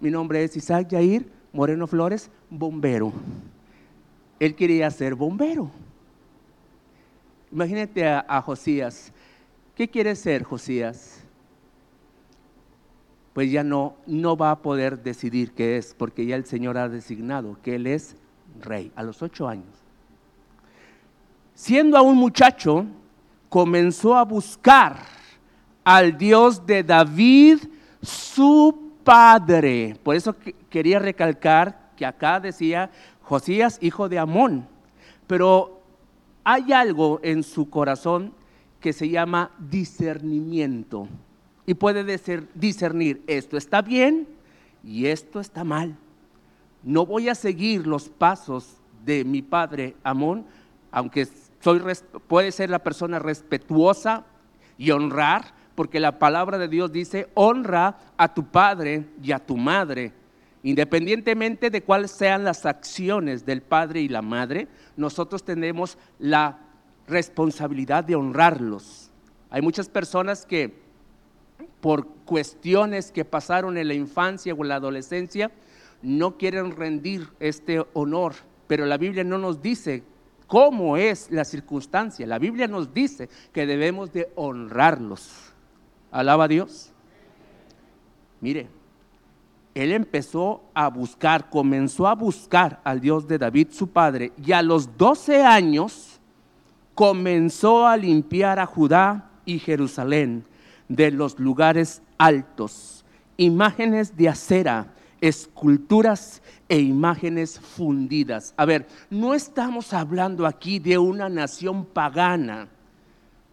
Mi 0.00 0.10
nombre 0.10 0.42
es 0.44 0.56
Isaac 0.56 0.88
Yair 0.88 1.30
Moreno 1.52 1.86
Flores, 1.86 2.30
bombero. 2.50 3.12
Él 4.38 4.54
quería 4.54 4.90
ser 4.90 5.14
bombero. 5.14 5.70
Imagínate 7.50 8.06
a, 8.06 8.42
Josías. 8.42 9.12
¿Qué 9.74 9.88
quiere 9.88 10.14
ser 10.14 10.42
Josías? 10.42 11.22
Pues 13.32 13.50
ya 13.50 13.64
no, 13.64 13.96
no 14.06 14.36
va 14.36 14.50
a 14.50 14.58
poder 14.60 15.02
decidir 15.02 15.52
qué 15.52 15.78
es, 15.78 15.94
porque 15.94 16.26
ya 16.26 16.36
el 16.36 16.44
Señor 16.44 16.76
ha 16.76 16.88
designado 16.88 17.56
que 17.62 17.76
Él 17.76 17.86
es 17.86 18.16
rey 18.60 18.92
a 18.94 19.02
los 19.02 19.22
ocho 19.22 19.48
años. 19.48 19.66
Siendo 21.54 21.96
aún 21.96 22.16
muchacho, 22.16 22.84
comenzó 23.48 24.14
a 24.16 24.24
buscar 24.24 25.15
al 25.86 26.18
Dios 26.18 26.66
de 26.66 26.82
David, 26.82 27.60
su 28.02 28.90
padre. 29.04 29.96
Por 30.02 30.16
eso 30.16 30.34
quería 30.68 30.98
recalcar 30.98 31.92
que 31.96 32.04
acá 32.04 32.40
decía 32.40 32.90
Josías, 33.22 33.78
hijo 33.80 34.08
de 34.08 34.18
Amón. 34.18 34.66
Pero 35.28 35.80
hay 36.42 36.72
algo 36.72 37.20
en 37.22 37.44
su 37.44 37.70
corazón 37.70 38.32
que 38.80 38.92
se 38.92 39.08
llama 39.08 39.52
discernimiento. 39.60 41.06
Y 41.66 41.74
puede 41.74 42.18
discernir, 42.56 43.22
esto 43.28 43.56
está 43.56 43.80
bien 43.80 44.26
y 44.82 45.06
esto 45.06 45.38
está 45.38 45.62
mal. 45.62 45.96
No 46.82 47.06
voy 47.06 47.28
a 47.28 47.36
seguir 47.36 47.86
los 47.86 48.08
pasos 48.08 48.74
de 49.04 49.24
mi 49.24 49.40
padre 49.40 49.94
Amón, 50.02 50.46
aunque 50.90 51.28
soy, 51.60 51.80
puede 52.26 52.50
ser 52.50 52.70
la 52.70 52.80
persona 52.80 53.20
respetuosa 53.20 54.24
y 54.76 54.90
honrar, 54.90 55.54
porque 55.76 56.00
la 56.00 56.18
palabra 56.18 56.58
de 56.58 56.66
Dios 56.66 56.90
dice, 56.90 57.28
honra 57.34 57.98
a 58.16 58.34
tu 58.34 58.46
padre 58.46 59.04
y 59.22 59.30
a 59.30 59.38
tu 59.38 59.56
madre. 59.56 60.12
Independientemente 60.64 61.70
de 61.70 61.82
cuáles 61.82 62.10
sean 62.10 62.42
las 62.42 62.66
acciones 62.66 63.46
del 63.46 63.62
padre 63.62 64.00
y 64.00 64.08
la 64.08 64.22
madre, 64.22 64.66
nosotros 64.96 65.44
tenemos 65.44 65.96
la 66.18 66.58
responsabilidad 67.06 68.02
de 68.02 68.16
honrarlos. 68.16 69.12
Hay 69.50 69.62
muchas 69.62 69.88
personas 69.88 70.44
que 70.44 70.86
por 71.80 72.06
cuestiones 72.24 73.12
que 73.12 73.24
pasaron 73.24 73.76
en 73.76 73.88
la 73.88 73.94
infancia 73.94 74.54
o 74.54 74.62
en 74.62 74.68
la 74.68 74.76
adolescencia, 74.76 75.52
no 76.02 76.36
quieren 76.36 76.72
rendir 76.72 77.28
este 77.38 77.84
honor, 77.92 78.34
pero 78.66 78.86
la 78.86 78.96
Biblia 78.96 79.24
no 79.24 79.38
nos 79.38 79.62
dice 79.62 80.02
cómo 80.46 80.96
es 80.96 81.30
la 81.30 81.44
circunstancia. 81.44 82.26
La 82.26 82.38
Biblia 82.38 82.66
nos 82.66 82.92
dice 82.92 83.28
que 83.52 83.66
debemos 83.66 84.12
de 84.12 84.30
honrarlos. 84.34 85.45
Alaba 86.10 86.44
a 86.44 86.48
Dios. 86.48 86.92
Mire, 88.40 88.68
él 89.74 89.92
empezó 89.92 90.62
a 90.72 90.88
buscar, 90.88 91.50
comenzó 91.50 92.06
a 92.06 92.14
buscar 92.14 92.80
al 92.84 93.00
Dios 93.00 93.28
de 93.28 93.38
David, 93.38 93.68
su 93.72 93.88
padre, 93.88 94.32
y 94.42 94.52
a 94.52 94.62
los 94.62 94.96
12 94.96 95.42
años 95.42 96.18
comenzó 96.94 97.86
a 97.86 97.96
limpiar 97.96 98.58
a 98.58 98.66
Judá 98.66 99.30
y 99.44 99.58
Jerusalén 99.58 100.44
de 100.88 101.10
los 101.10 101.38
lugares 101.38 102.00
altos, 102.16 103.04
imágenes 103.36 104.16
de 104.16 104.28
acera, 104.30 104.94
esculturas 105.20 106.40
e 106.68 106.78
imágenes 106.78 107.60
fundidas. 107.60 108.54
A 108.56 108.64
ver, 108.64 108.86
no 109.10 109.34
estamos 109.34 109.92
hablando 109.92 110.46
aquí 110.46 110.78
de 110.78 110.96
una 110.96 111.28
nación 111.28 111.84
pagana 111.84 112.68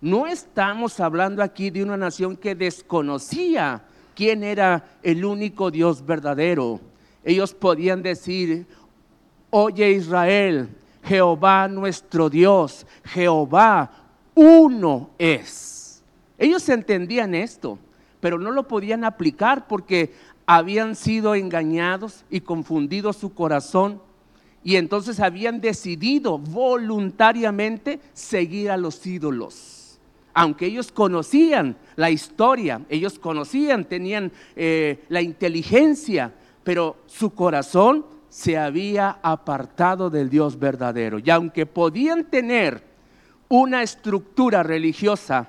no 0.03 0.27
estamos 0.27 0.99
hablando 0.99 1.41
aquí 1.41 1.69
de 1.69 1.81
una 1.81 1.95
nación 1.95 2.35
que 2.35 2.55
desconocía 2.55 3.83
quién 4.13 4.43
era 4.43 4.97
el 5.01 5.23
único 5.23 5.71
Dios 5.71 6.05
verdadero. 6.05 6.81
Ellos 7.23 7.53
podían 7.53 8.03
decir, 8.03 8.67
oye 9.49 9.91
Israel, 9.91 10.67
Jehová 11.03 11.69
nuestro 11.69 12.29
Dios, 12.29 12.85
Jehová 13.05 13.91
uno 14.35 15.11
es. 15.17 16.03
Ellos 16.37 16.67
entendían 16.67 17.33
esto, 17.33 17.79
pero 18.19 18.37
no 18.37 18.51
lo 18.51 18.67
podían 18.67 19.05
aplicar 19.05 19.69
porque 19.69 20.13
habían 20.45 20.97
sido 20.97 21.33
engañados 21.33 22.25
y 22.29 22.41
confundido 22.41 23.13
su 23.13 23.33
corazón 23.33 24.01
y 24.65 24.75
entonces 24.75 25.21
habían 25.21 25.61
decidido 25.61 26.39
voluntariamente 26.39 28.01
seguir 28.13 28.69
a 28.69 28.75
los 28.75 29.07
ídolos 29.07 29.82
aunque 30.33 30.65
ellos 30.65 30.91
conocían 30.91 31.77
la 31.95 32.09
historia, 32.09 32.81
ellos 32.89 33.19
conocían, 33.19 33.85
tenían 33.85 34.31
eh, 34.55 35.03
la 35.09 35.21
inteligencia, 35.21 36.33
pero 36.63 36.97
su 37.05 37.31
corazón 37.31 38.05
se 38.29 38.57
había 38.57 39.19
apartado 39.21 40.09
del 40.09 40.29
Dios 40.29 40.57
verdadero. 40.57 41.19
Y 41.19 41.29
aunque 41.29 41.65
podían 41.65 42.25
tener 42.25 42.83
una 43.47 43.83
estructura 43.83 44.63
religiosa, 44.63 45.47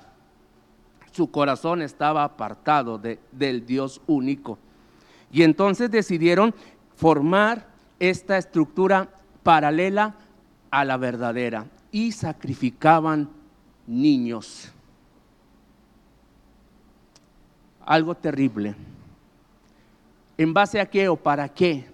su 1.11 1.31
corazón 1.31 1.81
estaba 1.81 2.25
apartado 2.25 2.99
del 2.99 3.65
Dios 3.65 4.03
único. 4.07 4.59
Y 5.33 5.45
entonces 5.45 5.91
decidieron 5.91 6.55
formar 6.97 7.69
esta 7.99 8.37
estructura 8.37 9.09
paralela 9.43 10.17
a 10.71 10.85
la 10.85 10.97
verdadera 10.97 11.67
y 11.91 12.13
sacrificaban 12.13 13.31
niños. 13.87 14.73
algo 17.85 18.15
terrible. 18.15 18.75
¿En 20.37 20.53
base 20.53 20.81
a 20.81 20.87
qué 20.87 21.09
o 21.09 21.17
para 21.17 21.49
qué? 21.49 21.85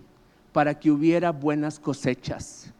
Para 0.52 0.78
que 0.78 0.90
hubiera 0.90 1.30
buenas 1.30 1.78
cosechas. 1.78 2.72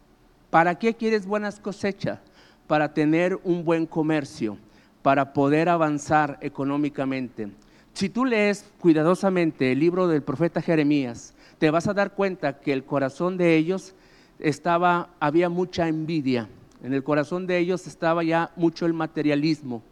¿Para 0.49 0.79
qué 0.79 0.95
quieres 0.95 1.26
buenas 1.26 1.61
cosechas? 1.61 2.19
Para 2.67 2.95
tener 2.95 3.38
un 3.45 3.64
buen 3.64 3.87
comercio, 3.87 4.57
para 5.02 5.33
poder 5.33 5.69
avanzar 5.69 6.38
económicamente. 6.40 7.50
Si 7.93 8.09
tú 8.09 8.25
lees 8.25 8.64
cuidadosamente 8.81 9.73
el 9.73 9.81
libro 9.81 10.09
del 10.09 10.23
profeta 10.23 10.62
Jeremías, 10.62 11.35
te 11.59 11.71
vas 11.71 11.88
a 11.88 11.95
dar 11.95 12.14
cuenta 12.14 12.61
que 12.61 12.73
el 12.73 12.85
corazón 12.85 13.37
de 13.37 13.57
ellos 13.57 13.95
estaba, 14.38 15.11
había 15.21 15.49
mucha 15.49 15.88
envidia. 15.88 16.49
En 16.83 16.95
el 16.95 17.03
corazón 17.03 17.47
de 17.47 17.59
ellos 17.59 17.87
estaba 17.87 18.23
ya 18.23 18.53
mucho 18.57 18.87
el 18.87 18.93
materialismo 18.93 19.83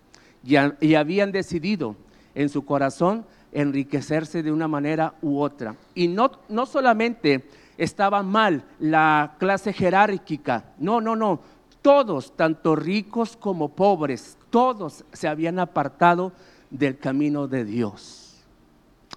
y, 0.44 0.56
y 0.80 0.94
habían 0.94 1.32
decidido 1.32 1.96
en 2.34 2.48
su 2.48 2.64
corazón 2.64 3.24
enriquecerse 3.52 4.42
de 4.42 4.52
una 4.52 4.68
manera 4.68 5.14
u 5.22 5.40
otra. 5.40 5.76
Y 5.94 6.08
no, 6.08 6.30
no 6.48 6.66
solamente 6.66 7.44
estaba 7.76 8.22
mal 8.22 8.64
la 8.78 9.36
clase 9.38 9.72
jerárquica, 9.72 10.72
no, 10.78 11.00
no, 11.00 11.16
no, 11.16 11.40
todos, 11.82 12.36
tanto 12.36 12.76
ricos 12.76 13.36
como 13.36 13.70
pobres, 13.70 14.36
todos 14.50 15.04
se 15.12 15.28
habían 15.28 15.58
apartado 15.58 16.32
del 16.70 16.98
camino 16.98 17.48
de 17.48 17.64
Dios. 17.64 18.24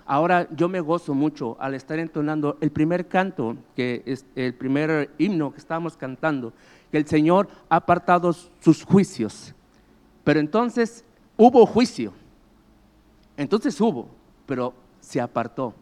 Ahora 0.06 0.48
yo 0.52 0.68
me 0.68 0.80
gozo 0.80 1.14
mucho 1.14 1.58
al 1.60 1.74
estar 1.74 2.00
entonando 2.00 2.58
el 2.62 2.72
primer 2.72 3.08
canto, 3.08 3.56
que 3.76 4.04
es 4.06 4.26
el 4.36 4.54
primer 4.54 5.12
himno 5.18 5.52
que 5.52 5.60
estábamos 5.60 5.96
cantando, 5.96 6.54
que 6.92 6.98
el 6.98 7.08
Señor 7.08 7.48
ha 7.70 7.78
apartado 7.78 8.34
sus 8.34 8.84
juicios. 8.84 9.54
Pero 10.24 10.40
entonces 10.40 11.06
hubo 11.38 11.66
juicio. 11.66 12.14
Entonces 13.38 13.80
hubo, 13.80 14.10
pero 14.46 14.74
se 15.00 15.22
apartó. 15.22 15.74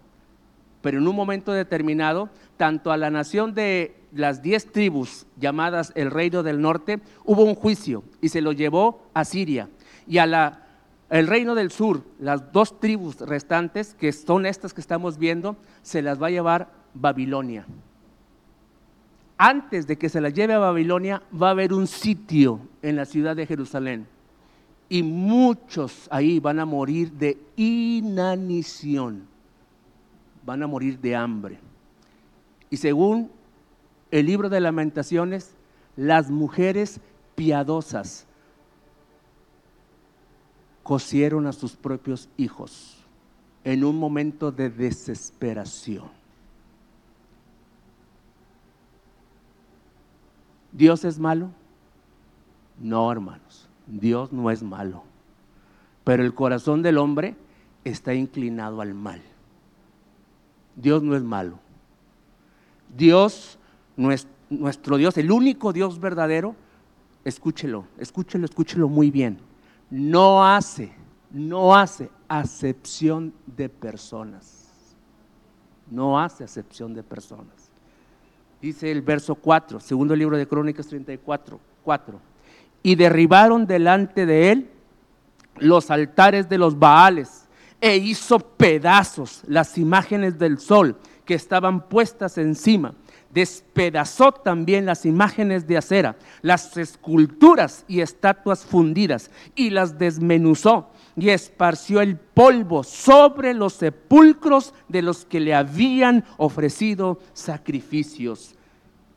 Pero 0.82 1.00
en 1.00 1.08
un 1.08 1.16
momento 1.16 1.52
determinado, 1.52 2.30
tanto 2.58 2.92
a 2.92 2.98
la 2.98 3.10
nación 3.10 3.54
de 3.54 3.96
las 4.14 4.42
diez 4.42 4.72
tribus 4.72 5.26
llamadas 5.38 5.92
el 5.96 6.10
reino 6.10 6.42
del 6.42 6.62
norte, 6.62 7.02
hubo 7.26 7.44
un 7.44 7.56
juicio 7.56 8.04
y 8.22 8.30
se 8.30 8.42
lo 8.42 8.54
llevó 8.54 9.02
a 9.14 9.26
Siria. 9.26 9.70
Y 10.08 10.20
a 10.20 10.26
la, 10.26 10.68
el 11.10 11.28
reino 11.28 11.56
del 11.56 11.72
sur, 11.72 12.04
las 12.20 12.52
dos 12.54 12.80
tribus 12.80 13.18
restantes, 13.20 13.94
que 13.94 14.14
son 14.14 14.46
estas 14.46 14.74
que 14.74 14.82
estamos 14.82 15.18
viendo, 15.18 15.58
se 15.82 16.02
las 16.02 16.22
va 16.22 16.28
a 16.28 16.32
llevar 16.32 16.72
Babilonia. 16.94 17.66
Antes 19.42 19.88
de 19.88 19.98
que 19.98 20.10
se 20.10 20.20
las 20.20 20.34
lleve 20.34 20.54
a 20.54 20.58
Babilonia, 20.58 21.24
va 21.34 21.48
a 21.48 21.52
haber 21.52 21.72
un 21.72 21.88
sitio 21.88 22.60
en 22.82 22.98
la 22.98 23.06
ciudad 23.06 23.38
de 23.38 23.48
Jerusalén 23.48 24.06
y 24.90 25.02
muchos 25.02 26.10
ahí 26.12 26.42
van 26.42 26.60
a 26.60 26.66
morir 26.66 27.14
de 27.14 27.38
inanición, 27.56 29.26
van 30.46 30.62
a 30.62 30.68
morir 30.68 31.00
de 31.00 31.16
hambre. 31.16 31.58
Y 32.70 32.76
según 32.76 33.32
el 34.12 34.26
libro 34.26 34.50
de 34.50 34.60
lamentaciones, 34.60 35.54
las 35.96 36.30
mujeres 36.30 37.00
piadosas 37.36 38.26
cosieron 40.84 41.48
a 41.48 41.54
sus 41.54 41.78
propios 41.78 42.28
hijos 42.36 43.06
en 43.64 43.86
un 43.86 43.98
momento 43.98 44.52
de 44.52 44.70
desesperación. 44.70 46.19
¿Dios 50.72 51.06
es 51.06 51.20
malo? 51.20 51.50
No, 52.80 53.12
hermanos. 53.12 53.70
Dios 53.90 54.32
no 54.32 54.52
es 54.52 54.62
malo, 54.62 55.04
pero 56.04 56.24
el 56.24 56.34
corazón 56.36 56.84
del 56.84 56.98
hombre 57.00 57.36
está 57.84 58.14
inclinado 58.14 58.82
al 58.82 58.94
mal. 58.94 59.22
Dios 60.76 61.02
no 61.02 61.16
es 61.16 61.24
malo. 61.24 61.60
Dios, 62.96 63.58
nuestro 63.96 64.98
Dios, 64.98 65.18
el 65.18 65.32
único 65.32 65.74
Dios 65.74 66.00
verdadero, 66.00 66.56
escúchelo, 67.26 67.86
escúchelo, 67.98 68.46
escúchelo 68.46 68.88
muy 68.88 69.10
bien. 69.10 69.40
No 69.90 70.46
hace, 70.46 70.92
no 71.32 71.76
hace 71.76 72.12
acepción 72.28 73.34
de 73.46 73.70
personas. 73.70 74.96
No 75.90 76.20
hace 76.20 76.44
acepción 76.44 76.94
de 76.94 77.02
personas. 77.02 77.59
Dice 78.62 78.92
el 78.92 79.02
verso 79.02 79.36
4, 79.36 79.80
segundo 79.80 80.16
libro 80.16 80.38
de 80.38 80.48
Crónicas 80.48 80.88
34, 80.88 81.60
4 81.84 82.30
y 82.84 82.96
derribaron 82.96 83.66
delante 83.66 84.26
de 84.26 84.52
él 84.52 84.70
los 85.58 85.92
altares 85.92 86.48
de 86.48 86.58
los 86.58 86.80
Baales 86.80 87.48
e 87.82 87.98
hizo 87.98 88.40
pedazos 88.40 89.42
las 89.48 89.78
imágenes 89.78 90.38
del 90.40 90.60
sol 90.60 90.98
que 91.26 91.34
estaban 91.34 91.88
puestas 91.88 92.38
encima. 92.38 92.94
Despedazó 93.32 94.32
también 94.32 94.86
las 94.86 95.06
imágenes 95.06 95.68
de 95.68 95.78
acera, 95.78 96.16
las 96.42 96.76
esculturas 96.78 97.86
y 97.88 98.02
estatuas 98.02 98.66
fundidas 98.66 99.30
y 99.56 99.70
las 99.70 100.00
desmenuzó 100.00 100.90
y 101.20 101.30
esparció 101.30 102.02
el 102.02 102.18
polvo 102.18 102.84
sobre 102.84 103.54
los 103.54 103.74
sepulcros 103.74 104.74
de 104.88 105.02
los 105.02 105.26
que 105.26 105.40
le 105.40 105.54
habían 105.54 106.24
ofrecido 106.38 107.20
sacrificios. 107.34 108.56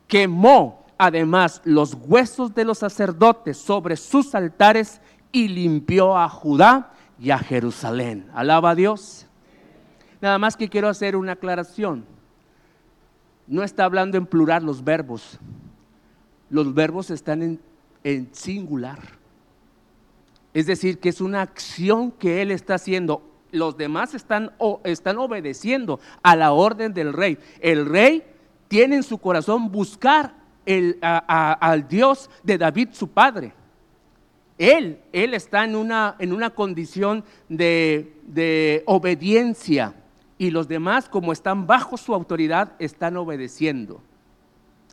Quemó 0.07 0.85
además 0.97 1.61
los 1.63 1.93
huesos 1.93 2.53
de 2.53 2.65
los 2.65 2.79
sacerdotes 2.79 3.57
sobre 3.57 3.97
sus 3.97 4.35
altares 4.35 5.01
y 5.31 5.47
limpió 5.47 6.17
a 6.17 6.29
Judá 6.29 6.93
y 7.19 7.31
a 7.31 7.37
Jerusalén. 7.37 8.27
Alaba 8.33 8.71
a 8.71 8.75
Dios. 8.75 9.27
Nada 10.21 10.37
más 10.37 10.55
que 10.55 10.69
quiero 10.69 10.87
hacer 10.87 11.15
una 11.15 11.33
aclaración. 11.33 12.05
No 13.47 13.63
está 13.63 13.83
hablando 13.85 14.17
en 14.17 14.25
plural 14.25 14.65
los 14.65 14.83
verbos. 14.83 15.39
Los 16.49 16.73
verbos 16.73 17.09
están 17.09 17.59
en, 18.03 18.29
singular. 18.31 18.99
Es 20.53 20.67
decir, 20.67 20.99
que 20.99 21.09
es 21.09 21.21
una 21.21 21.41
acción 21.41 22.11
que 22.11 22.41
él 22.41 22.51
está 22.51 22.75
haciendo. 22.75 23.23
Los 23.51 23.77
demás 23.77 24.13
están, 24.13 24.51
están 24.83 25.17
obedeciendo 25.17 25.99
a 26.21 26.35
la 26.35 26.51
orden 26.51 26.93
del 26.93 27.13
rey. 27.13 27.37
El 27.59 27.85
rey 27.85 28.23
tiene 28.67 28.97
en 28.97 29.03
su 29.03 29.17
corazón 29.17 29.71
buscar 29.71 30.35
al 31.01 31.87
Dios 31.87 32.29
de 32.43 32.57
David, 32.57 32.89
su 32.91 33.07
padre. 33.09 33.53
Él, 34.57 34.99
él 35.11 35.33
está 35.33 35.65
en 35.65 35.75
una, 35.75 36.15
en 36.19 36.31
una 36.31 36.51
condición 36.51 37.23
de, 37.49 38.15
de 38.23 38.83
obediencia 38.85 39.95
y 40.37 40.51
los 40.51 40.67
demás, 40.67 41.09
como 41.09 41.31
están 41.31 41.65
bajo 41.65 41.97
su 41.97 42.13
autoridad, 42.13 42.73
están 42.79 43.17
obedeciendo. 43.17 44.01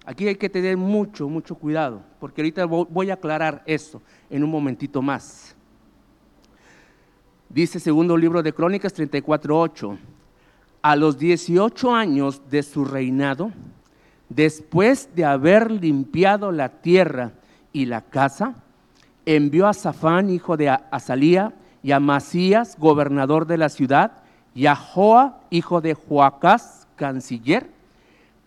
Aquí 0.04 0.26
hay 0.26 0.36
que 0.36 0.48
tener 0.48 0.76
mucho, 0.76 1.28
mucho 1.28 1.54
cuidado, 1.54 2.02
porque 2.18 2.40
ahorita 2.40 2.64
voy 2.64 3.10
a 3.10 3.14
aclarar 3.14 3.62
eso 3.66 4.00
en 4.30 4.42
un 4.42 4.50
momentito 4.50 5.02
más. 5.02 5.54
Dice 7.48 7.80
segundo 7.80 8.16
libro 8.16 8.42
de 8.42 8.52
Crónicas 8.52 8.96
34.8, 8.96 9.98
a 10.82 10.96
los 10.96 11.18
18 11.18 11.94
años 11.94 12.40
de 12.48 12.62
su 12.62 12.84
reinado, 12.84 13.50
después 14.28 15.10
de 15.14 15.24
haber 15.24 15.70
limpiado 15.70 16.52
la 16.52 16.68
tierra 16.80 17.32
y 17.72 17.86
la 17.86 18.02
casa, 18.02 18.54
envió 19.26 19.66
a 19.66 19.74
Safán, 19.74 20.30
hijo 20.30 20.56
de 20.56 20.68
Azalía, 20.68 21.52
y 21.82 21.92
a 21.92 22.00
Masías, 22.00 22.76
gobernador 22.78 23.46
de 23.46 23.58
la 23.58 23.68
ciudad, 23.68 24.12
y 24.54 24.66
a 24.66 24.76
Joa, 24.76 25.40
hijo 25.50 25.80
de 25.80 25.94
Joacás, 25.94 26.86
canciller, 26.96 27.70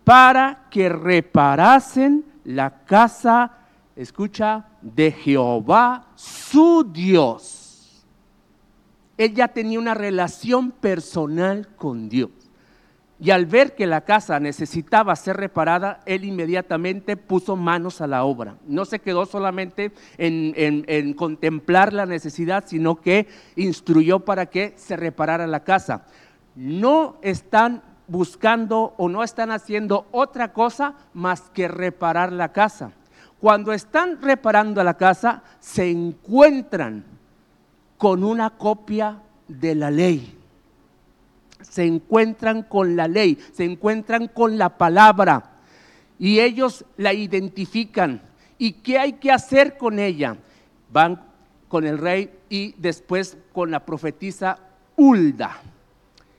para 0.03 0.65
que 0.69 0.89
reparasen 0.89 2.25
la 2.43 2.83
casa, 2.85 3.51
escucha, 3.95 4.65
de 4.81 5.11
Jehová, 5.11 6.07
su 6.15 6.83
Dios. 6.91 8.03
Ella 9.17 9.47
tenía 9.47 9.79
una 9.79 9.93
relación 9.93 10.71
personal 10.71 11.67
con 11.75 12.09
Dios. 12.09 12.31
Y 13.19 13.31
al 13.31 13.45
ver 13.45 13.73
que 13.73 13.87
la 13.87 14.01
casa 14.01 14.37
necesitaba 14.41 15.15
ser 15.15 15.37
reparada, 15.37 16.01
él 16.05 16.25
inmediatamente 16.25 17.15
puso 17.15 17.55
manos 17.55 18.01
a 18.01 18.07
la 18.07 18.25
obra. 18.25 18.57
No 18.67 18.83
se 18.83 18.99
quedó 18.99 19.25
solamente 19.25 19.93
en, 20.17 21.13
contemplar 21.13 21.93
la 21.93 22.05
necesidad, 22.05 22.65
sino 22.67 22.99
que 22.99 23.27
instruyó 23.55 24.19
para 24.19 24.47
que 24.47 24.73
se 24.75 24.97
reparara 24.97 25.47
la 25.47 25.63
casa. 25.63 26.05
No 26.55 27.17
están 27.21 27.81
buscando 28.07 28.93
o 28.97 29.09
no 29.09 29.23
están 29.23 29.51
haciendo 29.51 30.07
otra 30.11 30.53
cosa 30.53 30.95
más 31.13 31.49
que 31.53 31.67
reparar 31.67 32.31
la 32.31 32.51
casa. 32.51 32.91
Cuando 33.39 33.73
están 33.73 34.21
reparando 34.21 34.83
la 34.83 34.95
casa, 34.95 35.43
se 35.59 35.89
encuentran 35.89 37.03
con 37.97 38.23
una 38.23 38.51
copia 38.51 39.19
de 39.47 39.75
la 39.75 39.91
ley 39.91 40.39
se 41.63 41.85
encuentran 41.85 42.63
con 42.63 42.95
la 42.95 43.07
ley, 43.07 43.37
se 43.51 43.63
encuentran 43.63 44.27
con 44.27 44.57
la 44.57 44.77
palabra 44.77 45.51
y 46.19 46.39
ellos 46.39 46.85
la 46.97 47.13
identifican. 47.13 48.21
¿Y 48.57 48.73
qué 48.73 48.99
hay 48.99 49.13
que 49.13 49.31
hacer 49.31 49.77
con 49.77 49.99
ella? 49.99 50.37
Van 50.91 51.21
con 51.67 51.85
el 51.85 51.97
rey 51.97 52.31
y 52.49 52.75
después 52.77 53.37
con 53.51 53.71
la 53.71 53.85
profetisa 53.85 54.59
Ulda. 54.95 55.61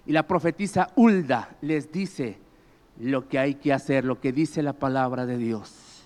Y 0.06 0.12
la 0.12 0.26
profetisa 0.26 0.90
Ulda 0.96 1.56
les 1.62 1.90
dice 1.90 2.38
lo 3.00 3.28
que 3.28 3.38
hay 3.38 3.54
que 3.54 3.72
hacer, 3.72 4.04
lo 4.04 4.20
que 4.20 4.32
dice 4.32 4.62
la 4.62 4.74
palabra 4.74 5.26
de 5.26 5.38
Dios. 5.38 6.04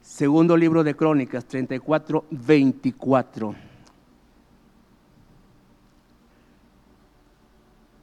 Segundo 0.00 0.56
libro 0.56 0.84
de 0.84 0.94
Crónicas 0.94 1.44
34, 1.44 2.24
24. 2.30 3.54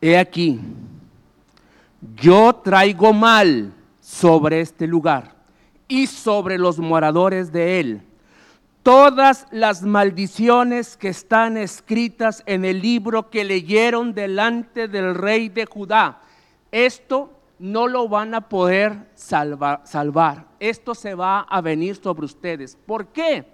he 0.03 0.17
aquí, 0.17 0.59
yo 2.17 2.53
traigo 2.55 3.13
mal 3.13 3.71
sobre 4.01 4.59
este 4.59 4.85
lugar 4.85 5.33
y 5.87 6.07
sobre 6.07 6.57
los 6.57 6.77
moradores 6.77 7.53
de 7.53 7.79
él 7.79 8.01
todas 8.83 9.47
las 9.49 9.81
maldiciones 9.81 10.97
que 10.97 11.07
están 11.07 11.55
escritas 11.55 12.43
en 12.45 12.65
el 12.65 12.81
libro 12.81 13.29
que 13.29 13.45
leyeron 13.45 14.13
delante 14.13 14.89
del 14.89 15.15
rey 15.15 15.47
de 15.47 15.65
Judá. 15.65 16.21
Esto 16.69 17.31
no 17.59 17.87
lo 17.87 18.09
van 18.09 18.35
a 18.35 18.49
poder 18.49 19.09
salvar. 19.15 20.47
Esto 20.59 20.93
se 20.93 21.15
va 21.15 21.39
a 21.41 21.61
venir 21.61 21.95
sobre 21.95 22.25
ustedes. 22.25 22.77
¿Por 22.85 23.07
qué? 23.07 23.45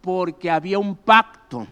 Porque 0.00 0.50
había 0.50 0.78
un 0.78 0.96
pacto 0.96 1.66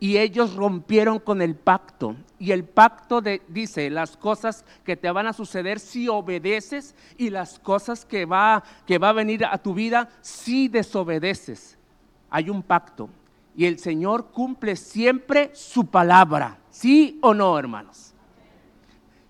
y 0.00 0.16
ellos 0.16 0.54
rompieron 0.54 1.18
con 1.18 1.42
el 1.42 1.54
pacto. 1.54 2.16
Y 2.38 2.52
el 2.52 2.64
pacto 2.64 3.20
dice 3.48 3.90
las 3.90 4.16
cosas 4.16 4.64
que 4.84 4.96
te 4.96 5.10
van 5.10 5.26
a 5.26 5.34
suceder 5.34 5.80
si 5.80 6.08
obedeces 6.08 6.94
y 7.18 7.28
las 7.28 7.58
cosas 7.58 8.06
que 8.06 8.24
va, 8.24 8.62
que 8.86 8.96
va 8.96 9.10
a 9.10 9.12
venir 9.12 9.44
a 9.44 9.58
tu 9.58 9.74
vida 9.74 10.08
si 10.22 10.68
desobedeces 10.68 11.77
hay 12.30 12.50
un 12.50 12.62
pacto 12.62 13.08
y 13.56 13.64
el 13.64 13.78
Señor 13.78 14.26
cumple 14.26 14.76
siempre 14.76 15.50
su 15.54 15.86
palabra. 15.86 16.58
¿Sí 16.70 17.18
o 17.22 17.34
no, 17.34 17.58
hermanos? 17.58 18.14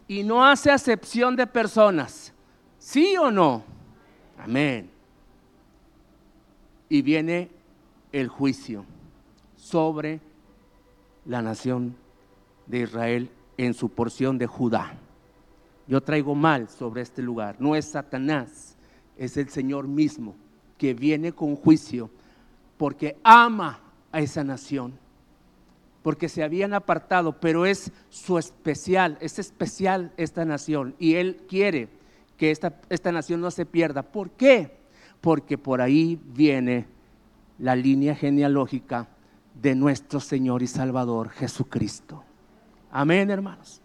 Y 0.07 0.23
no 0.23 0.45
hace 0.45 0.71
acepción 0.71 1.35
de 1.35 1.47
personas. 1.47 2.33
¿Sí 2.79 3.17
o 3.17 3.31
no? 3.31 3.63
Amén. 4.39 4.91
Y 6.89 7.03
viene 7.03 7.51
el 8.13 8.29
juicio 8.29 8.85
sobre 9.57 10.21
la 11.25 11.43
nación 11.43 11.97
de 12.67 12.81
Israel 12.81 13.31
en 13.57 13.75
su 13.75 13.89
porción 13.89 14.39
de 14.39 14.47
Judá. 14.47 14.95
Yo 15.87 16.03
traigo 16.03 16.35
mal 16.35 16.69
sobre 16.69 17.03
este 17.03 17.23
lugar. 17.23 17.57
No 17.59 17.75
es 17.75 17.87
Satanás, 17.87 18.77
es 19.17 19.37
el 19.37 19.49
Señor 19.49 19.89
mismo 19.89 20.37
que 20.77 20.95
viene 20.95 21.33
con 21.33 21.57
juicio 21.57 22.11
porque 22.79 23.19
ama 23.23 23.81
a 24.11 24.21
esa 24.21 24.43
nación, 24.43 24.99
porque 26.03 26.29
se 26.29 26.43
habían 26.43 26.73
apartado, 26.73 27.39
pero 27.39 27.67
es 27.67 27.93
su 28.09 28.39
especial, 28.39 29.19
es 29.21 29.39
especial 29.39 30.13
esta 30.17 30.45
nación 30.45 30.95
y 30.99 31.17
Él 31.17 31.45
quiere 31.49 31.89
que 32.39 32.51
esta, 32.51 32.81
esta 32.89 33.13
nación 33.13 33.41
no 33.41 33.51
se 33.51 33.67
pierda. 33.67 34.03
¿Por 34.03 34.31
qué? 34.31 34.79
Porque 35.21 35.59
por 35.59 35.83
ahí 35.83 36.19
viene 36.25 36.87
la 37.59 37.75
línea 37.75 38.15
genealógica 38.15 39.09
de 39.61 39.75
nuestro 39.75 40.21
Señor 40.21 40.63
y 40.63 40.69
Salvador 40.69 41.31
Jesucristo. 41.31 42.23
Amén, 42.91 43.29
hermanos. 43.31 43.81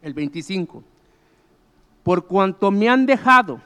El 0.00 0.14
25. 0.14 0.82
Por 2.02 2.26
cuanto 2.26 2.70
me 2.70 2.88
han 2.88 3.06
dejado, 3.06 3.60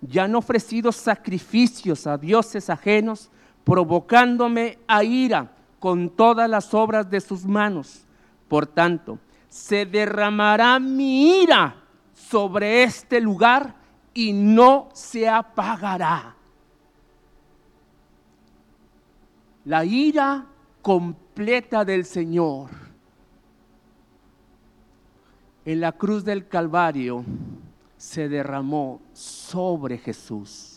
ya 0.00 0.24
han 0.24 0.34
ofrecido 0.34 0.92
sacrificios 0.92 2.06
a 2.06 2.18
dioses 2.18 2.68
ajenos, 2.68 3.30
provocándome 3.64 4.78
a 4.86 5.04
ira 5.04 5.50
con 5.78 6.10
todas 6.10 6.48
las 6.48 6.74
obras 6.74 7.08
de 7.10 7.20
sus 7.20 7.44
manos. 7.44 8.04
Por 8.48 8.66
tanto, 8.66 9.18
se 9.48 9.86
derramará 9.86 10.78
mi 10.78 11.42
ira 11.42 11.76
sobre 12.12 12.82
este 12.82 13.20
lugar 13.20 13.74
y 14.14 14.32
no 14.32 14.88
se 14.92 15.28
apagará. 15.28 16.34
La 19.64 19.84
ira 19.84 20.46
completa 20.82 21.84
del 21.84 22.04
Señor 22.04 22.70
en 25.68 25.80
la 25.80 25.92
cruz 25.92 26.24
del 26.24 26.48
Calvario 26.48 27.22
se 27.98 28.26
derramó 28.26 29.02
sobre 29.12 29.98
Jesús. 29.98 30.67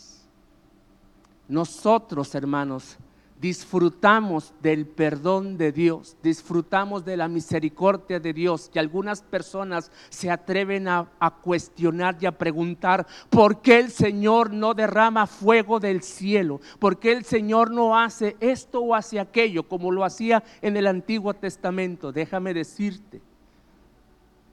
Nosotros, 1.52 2.34
hermanos, 2.34 2.96
disfrutamos 3.38 4.54
del 4.62 4.86
perdón 4.86 5.58
de 5.58 5.70
Dios, 5.70 6.16
disfrutamos 6.22 7.04
de 7.04 7.14
la 7.14 7.28
misericordia 7.28 8.18
de 8.18 8.32
Dios, 8.32 8.70
y 8.72 8.78
algunas 8.78 9.20
personas 9.20 9.90
se 10.08 10.30
atreven 10.30 10.88
a, 10.88 11.10
cuestionar 11.42 12.16
y 12.20 12.24
a 12.24 12.38
preguntar 12.38 13.06
por 13.28 13.60
qué 13.60 13.80
el 13.80 13.90
Señor 13.90 14.50
no 14.50 14.72
derrama 14.72 15.26
fuego 15.26 15.78
del 15.78 16.02
cielo, 16.02 16.58
por 16.78 16.98
qué 16.98 17.12
el 17.12 17.26
Señor 17.26 17.70
no 17.70 17.98
hace 17.98 18.34
esto 18.40 18.80
o 18.80 18.94
hace 18.94 19.20
aquello 19.20 19.68
como 19.68 19.90
lo 19.90 20.06
hacía 20.06 20.42
en 20.62 20.78
el 20.78 20.86
Antiguo 20.86 21.34
Testamento. 21.34 22.12
Déjame 22.12 22.54
decirte 22.54 23.20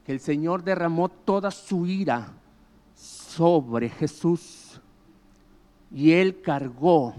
que 0.03 0.11
el 0.11 0.19
Señor 0.19 0.65
derramó 0.65 1.07
toda 1.07 1.49
su 1.49 1.85
ira 1.85 2.33
sobre 2.93 3.87
Jesús 3.87 4.58
y 5.91 6.11
Él 6.11 6.41
cargó 6.41 7.13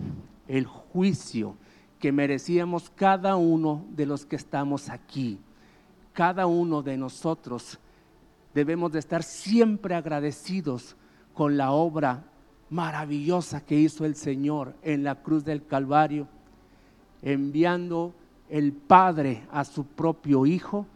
el 0.47 0.67
juicio 0.67 1.57
que 1.99 2.13
merecíamos 2.13 2.91
cada 2.91 3.37
uno 3.37 3.85
de 3.91 4.07
los 4.07 4.25
que 4.25 4.37
estamos 4.37 4.89
aquí. 4.89 5.39
Cada 6.13 6.47
uno 6.47 6.83
de 6.83 6.97
nosotros 6.97 7.79
debemos 8.55 8.93
de 8.93 8.99
estar 8.99 9.23
siempre 9.23 9.95
agradecidos 9.95 10.97
con 11.35 11.57
la 11.57 11.73
obra 11.73 12.25
maravillosa 12.69 13.65
que 13.65 13.77
hizo 13.77 14.05
el 14.05 14.15
Señor 14.15 14.75
en 14.83 15.05
la 15.05 15.17
cruz 15.17 15.45
del 15.45 15.67
Calvario, 15.67 16.29
enviando 17.23 18.15
el 18.49 18.73
Padre 18.73 19.47
a 19.53 19.65
su 19.65 19.85
propio 19.85 20.47
Hijo 20.47 20.87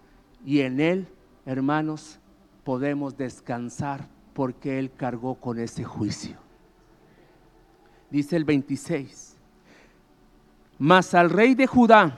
y 0.45 0.61
en 0.61 0.81
Él, 0.81 1.09
hermanos, 1.47 2.19
podemos 2.65 3.17
descansar 3.17 4.09
porque 4.33 4.79
Él 4.79 4.91
cargó 4.97 5.37
con 5.37 5.59
ese 5.59 5.85
juicio 5.85 6.44
dice 8.15 8.37
el 8.37 8.45
26. 8.45 9.37
Mas 10.79 11.15
al 11.15 11.31
rey 11.31 11.57
de 11.57 11.67
Judá, 11.67 12.17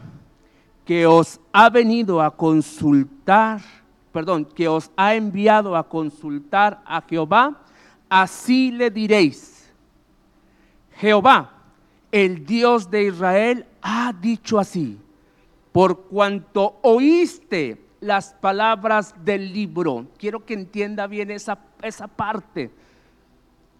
que 0.85 1.07
os 1.07 1.41
ha 1.55 1.71
venido 1.71 2.21
a 2.21 2.37
consultar, 2.37 3.63
perdón, 4.13 4.45
que 4.45 4.69
os 4.69 4.91
ha 4.95 5.15
enviado 5.15 5.75
a 5.75 5.89
consultar 5.89 6.83
a 6.85 7.01
Jehová, 7.01 7.63
así 8.11 8.71
le 8.73 8.91
diréis, 8.91 9.73
Jehová, 10.99 11.53
el 12.13 12.45
Dios 12.45 12.91
de 12.91 13.05
Israel, 13.05 13.67
ha 13.81 14.13
dicho 14.13 14.59
así, 14.59 14.99
por 15.73 16.03
cuanto 16.09 16.79
oíste 16.83 17.81
las 18.01 18.35
palabras 18.35 19.15
del 19.25 19.51
libro, 19.51 20.09
quiero 20.19 20.45
que 20.45 20.53
entienda 20.53 21.07
bien 21.07 21.31
esa, 21.31 21.59
esa 21.81 22.07
parte 22.07 22.71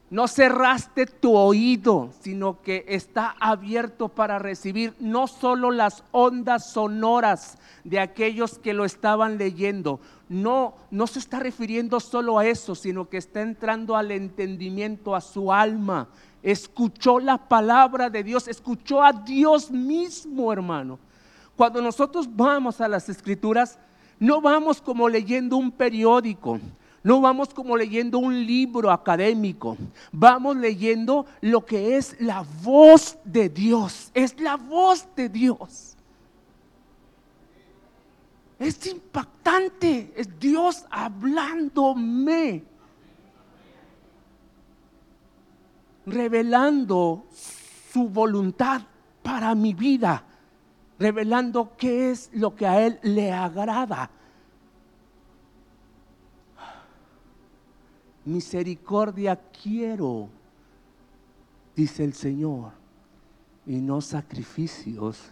no 0.09 0.29
cerraste 0.29 1.07
tu 1.07 1.35
oído, 1.35 2.11
sino 2.21 2.63
que 2.63 2.85
está 2.87 3.35
abierto 3.41 4.09
para 4.09 4.39
recibir 4.39 4.95
no 5.01 5.27
solo 5.27 5.73
las 5.73 6.05
ondas 6.13 6.71
sonoras 6.71 7.59
de 7.83 7.99
aquellos 7.99 8.59
que 8.59 8.73
lo 8.73 8.85
estaban 8.85 9.37
leyendo. 9.37 9.99
No, 10.29 10.75
no 10.93 11.09
se 11.09 11.19
está 11.19 11.41
refiriendo 11.41 11.99
solo 11.99 12.39
a 12.39 12.47
eso, 12.47 12.77
sino 12.77 13.09
que 13.09 13.17
está 13.17 13.43
entrando 13.43 13.97
al 13.97 14.13
entendimiento, 14.13 15.17
a 15.17 15.21
su 15.21 15.53
alma. 15.53 16.09
Escuchó 16.41 17.19
la 17.19 17.39
palabra 17.39 18.09
de 18.09 18.23
Dios, 18.23 18.47
escuchó 18.47 19.03
a 19.03 19.13
Dios 19.13 19.73
mismo, 19.73 20.53
hermano. 20.53 21.01
Cuando 21.57 21.83
nosotros 21.83 22.29
vamos 22.31 22.81
a 22.81 22.87
las 22.87 23.09
escrituras, 23.09 23.77
no 24.21 24.41
vamos 24.41 24.81
como 24.81 25.09
leyendo 25.09 25.57
un 25.57 25.73
periódico 25.73 26.61
no 27.07 27.21
vamos 27.21 27.55
como 27.55 27.77
leyendo 27.77 28.19
un 28.19 28.45
libro 28.45 28.91
académico, 28.91 29.77
vamos 30.11 30.57
leyendo 30.57 31.25
lo 31.41 31.65
que 31.65 31.97
es 31.97 32.21
la 32.21 32.45
voz 32.65 33.17
de 33.23 33.49
Dios, 33.49 34.11
es 34.13 34.41
la 34.41 34.57
voz 34.57 35.07
de 35.15 35.29
Dios. 35.29 35.97
Es 38.59 38.85
impactante, 38.89 40.13
es 40.17 40.37
Dios 40.41 40.85
hablándome, 40.91 42.65
revelando 46.07 47.27
su 47.93 48.09
voluntad 48.09 48.83
para 49.23 49.55
mi 49.55 49.75
vida, 49.75 50.25
revelando 50.99 51.71
qué 51.77 52.11
es 52.11 52.31
lo 52.33 52.57
que 52.57 52.67
a 52.67 52.85
Él 52.85 52.99
le 53.03 53.31
agrada. 53.31 54.11
Misericordia 58.27 59.37
quiero, 59.37 60.29
dice 61.75 62.05
el 62.05 62.13
Señor, 62.13 62.73
y 63.65 63.77
no 63.77 64.01
sacrificios, 64.01 65.31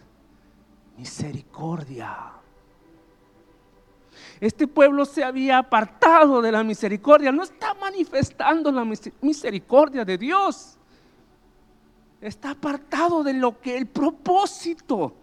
misericordia. 0.97 2.31
Este 4.39 4.65
pueblo 4.65 5.05
se 5.05 5.23
había 5.23 5.57
apartado 5.57 6.41
de 6.41 6.51
la 6.51 6.63
misericordia, 6.63 7.31
no 7.31 7.43
está 7.43 7.73
manifestando 7.73 8.71
la 8.71 8.85
misericordia 9.21 10.05
de 10.05 10.17
Dios. 10.17 10.77
Está 12.21 12.51
apartado 12.51 13.23
de 13.23 13.33
lo 13.33 13.59
que 13.59 13.77
el 13.77 13.87
propósito. 13.87 15.15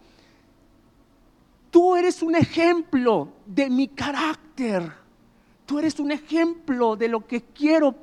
Tú 1.71 1.95
eres 1.95 2.21
un 2.21 2.35
ejemplo 2.35 3.29
de 3.47 3.69
mi 3.69 3.87
carácter 3.87 5.02
tú 5.65 5.79
eres 5.79 5.99
un 5.99 6.11
ejemplo 6.11 6.95
de 6.95 7.07
lo 7.07 7.25
que 7.25 7.41
quiero 7.41 7.95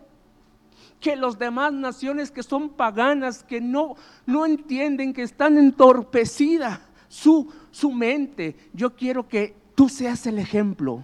que 1.01 1.16
los 1.16 1.38
demás 1.38 1.73
naciones 1.73 2.31
que 2.31 2.42
son 2.42 2.68
paganas, 2.68 3.42
que 3.42 3.61
no, 3.61 3.96
no 4.27 4.44
entienden, 4.44 5.14
que 5.14 5.23
están 5.23 5.57
entorpecida 5.57 6.83
su, 7.09 7.51
su 7.70 7.90
mente. 7.90 8.55
Yo 8.75 8.94
quiero 8.94 9.27
que 9.27 9.55
tú 9.75 9.88
seas 9.88 10.27
el 10.27 10.38
ejemplo. 10.38 11.03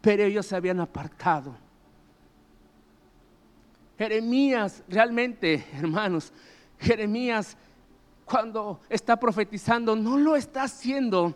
Pero 0.00 0.22
ellos 0.22 0.46
se 0.46 0.54
habían 0.54 0.78
apartado. 0.78 1.56
Jeremías, 3.98 4.84
realmente, 4.88 5.66
hermanos, 5.74 6.32
Jeremías 6.78 7.56
cuando 8.24 8.80
está 8.88 9.18
profetizando 9.18 9.94
no 9.96 10.18
lo 10.18 10.36
está 10.36 10.64
haciendo 10.64 11.34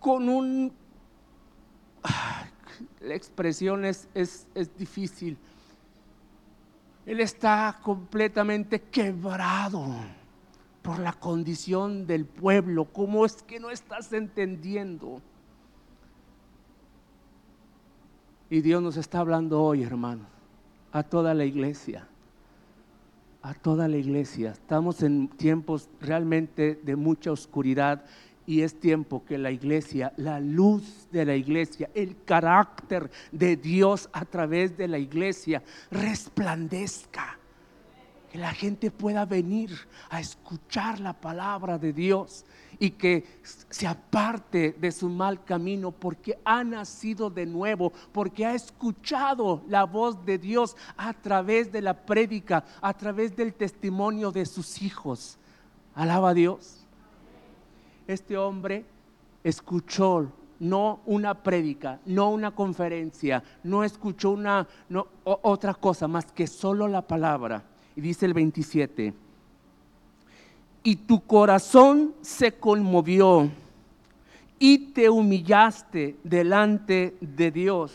con 0.00 0.28
un 0.28 0.72
la 3.00 3.14
expresión 3.14 3.84
es, 3.84 4.08
es, 4.14 4.46
difícil. 4.76 5.36
Él 7.06 7.20
está 7.20 7.78
completamente 7.82 8.80
quebrado 8.80 9.86
por 10.82 10.98
la 10.98 11.12
condición 11.12 12.06
del 12.06 12.24
pueblo. 12.24 12.86
¿Cómo 12.86 13.24
es 13.24 13.42
que 13.42 13.58
no 13.60 13.70
estás 13.70 14.12
entendiendo? 14.12 15.20
Y 18.48 18.60
Dios 18.60 18.82
nos 18.82 18.96
está 18.96 19.20
hablando 19.20 19.62
hoy, 19.62 19.82
hermanos, 19.82 20.26
a 20.92 21.02
toda 21.02 21.34
la 21.34 21.44
iglesia. 21.44 22.06
A 23.42 23.54
toda 23.54 23.88
la 23.88 23.96
iglesia. 23.96 24.52
Estamos 24.52 25.02
en 25.02 25.28
tiempos 25.28 25.88
realmente 26.00 26.78
de 26.82 26.96
mucha 26.96 27.32
oscuridad 27.32 28.04
y 28.50 28.62
es 28.62 28.80
tiempo 28.80 29.24
que 29.24 29.38
la 29.38 29.52
iglesia, 29.52 30.12
la 30.16 30.40
luz 30.40 31.06
de 31.12 31.24
la 31.24 31.36
iglesia, 31.36 31.88
el 31.94 32.24
carácter 32.24 33.08
de 33.30 33.54
Dios 33.54 34.10
a 34.12 34.24
través 34.24 34.76
de 34.76 34.88
la 34.88 34.98
iglesia 34.98 35.62
resplandezca. 35.92 37.38
Que 38.28 38.38
la 38.38 38.52
gente 38.52 38.90
pueda 38.90 39.24
venir 39.24 39.70
a 40.08 40.18
escuchar 40.18 40.98
la 40.98 41.12
palabra 41.12 41.78
de 41.78 41.92
Dios 41.92 42.44
y 42.80 42.90
que 42.90 43.24
se 43.68 43.86
aparte 43.86 44.72
de 44.72 44.90
su 44.90 45.08
mal 45.08 45.44
camino 45.44 45.92
porque 45.92 46.36
ha 46.44 46.64
nacido 46.64 47.30
de 47.30 47.46
nuevo, 47.46 47.92
porque 48.10 48.46
ha 48.46 48.56
escuchado 48.56 49.62
la 49.68 49.84
voz 49.84 50.24
de 50.26 50.38
Dios 50.38 50.76
a 50.96 51.12
través 51.12 51.70
de 51.70 51.82
la 51.82 51.94
prédica, 52.04 52.64
a 52.80 52.94
través 52.94 53.36
del 53.36 53.54
testimonio 53.54 54.32
de 54.32 54.44
sus 54.44 54.82
hijos. 54.82 55.38
Alaba 55.94 56.30
a 56.30 56.34
Dios 56.34 56.79
este 58.12 58.36
hombre 58.36 58.84
escuchó 59.44 60.32
no 60.58 61.00
una 61.06 61.34
prédica, 61.34 62.00
no 62.04 62.30
una 62.30 62.50
conferencia, 62.50 63.42
no 63.64 63.82
escuchó 63.82 64.30
una 64.30 64.66
otra 65.24 65.74
cosa 65.74 66.06
más 66.06 66.26
que 66.26 66.46
solo 66.46 66.86
la 66.86 67.02
palabra. 67.02 67.64
Y 67.96 68.00
dice 68.00 68.26
el 68.26 68.34
27, 68.34 69.14
y 70.82 70.96
tu 70.96 71.20
corazón 71.26 72.14
se 72.20 72.52
conmovió 72.52 73.50
y 74.58 74.92
te 74.92 75.08
humillaste 75.08 76.18
delante 76.22 77.16
de 77.20 77.50
Dios 77.50 77.92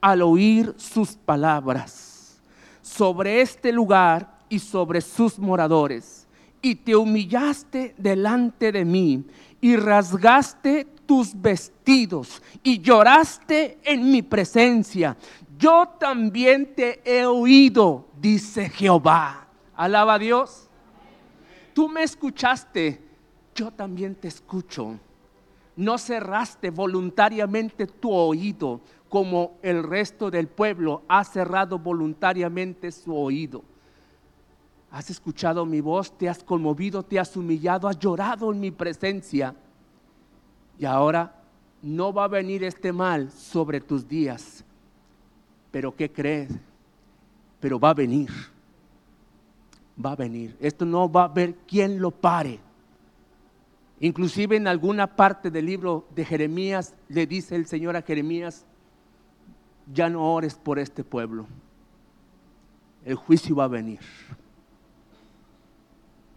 al 0.00 0.22
oír 0.22 0.74
sus 0.78 1.12
palabras 1.12 2.40
sobre 2.80 3.42
este 3.42 3.70
lugar 3.72 4.38
y 4.48 4.58
sobre 4.58 5.00
sus 5.00 5.38
moradores 5.38 6.26
y 6.62 6.74
te 6.74 6.94
humillaste 6.94 7.94
delante 7.96 8.72
de 8.72 8.84
mí 8.84 9.24
y 9.60 9.76
rasgaste 9.76 10.86
tus 11.06 11.40
vestidos 11.40 12.42
y 12.62 12.78
lloraste 12.80 13.78
en 13.82 14.10
mi 14.10 14.22
presencia. 14.22 15.16
Yo 15.58 15.88
también 15.98 16.74
te 16.74 17.00
he 17.04 17.26
oído, 17.26 18.06
dice 18.18 18.68
Jehová. 18.70 19.48
Alaba 19.74 20.14
a 20.14 20.18
Dios. 20.18 20.68
Tú 21.74 21.88
me 21.88 22.02
escuchaste, 22.02 23.00
yo 23.54 23.70
también 23.70 24.14
te 24.14 24.28
escucho. 24.28 24.98
No 25.76 25.98
cerraste 25.98 26.70
voluntariamente 26.70 27.86
tu 27.86 28.12
oído 28.12 28.80
como 29.08 29.58
el 29.62 29.82
resto 29.82 30.30
del 30.30 30.48
pueblo 30.48 31.02
ha 31.08 31.24
cerrado 31.24 31.78
voluntariamente 31.78 32.92
su 32.92 33.16
oído. 33.16 33.64
Has 34.90 35.08
escuchado 35.10 35.64
mi 35.64 35.80
voz, 35.80 36.16
te 36.16 36.28
has 36.28 36.42
conmovido, 36.42 37.02
te 37.02 37.18
has 37.18 37.36
humillado, 37.36 37.86
has 37.86 37.98
llorado 37.98 38.52
en 38.52 38.58
mi 38.58 38.70
presencia. 38.70 39.54
Y 40.78 40.84
ahora 40.84 41.40
no 41.82 42.12
va 42.12 42.24
a 42.24 42.28
venir 42.28 42.64
este 42.64 42.92
mal 42.92 43.30
sobre 43.30 43.80
tus 43.80 44.06
días. 44.08 44.64
Pero 45.70 45.94
¿qué 45.94 46.10
crees? 46.10 46.50
Pero 47.60 47.78
va 47.78 47.90
a 47.90 47.94
venir. 47.94 48.30
Va 50.04 50.12
a 50.12 50.16
venir. 50.16 50.56
Esto 50.60 50.84
no 50.84 51.10
va 51.10 51.22
a 51.22 51.26
haber 51.26 51.54
quien 51.66 52.00
lo 52.00 52.10
pare. 52.10 52.58
Inclusive 54.00 54.56
en 54.56 54.66
alguna 54.66 55.06
parte 55.06 55.50
del 55.50 55.66
libro 55.66 56.06
de 56.14 56.24
Jeremías 56.24 56.94
le 57.08 57.26
dice 57.26 57.54
el 57.54 57.66
Señor 57.66 57.96
a 57.96 58.02
Jeremías, 58.02 58.64
ya 59.92 60.08
no 60.08 60.32
ores 60.32 60.54
por 60.54 60.78
este 60.78 61.04
pueblo. 61.04 61.46
El 63.04 63.14
juicio 63.14 63.54
va 63.54 63.64
a 63.64 63.68
venir. 63.68 64.00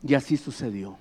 Y 0.06 0.14
así 0.14 0.38
sucedió. 0.38 0.98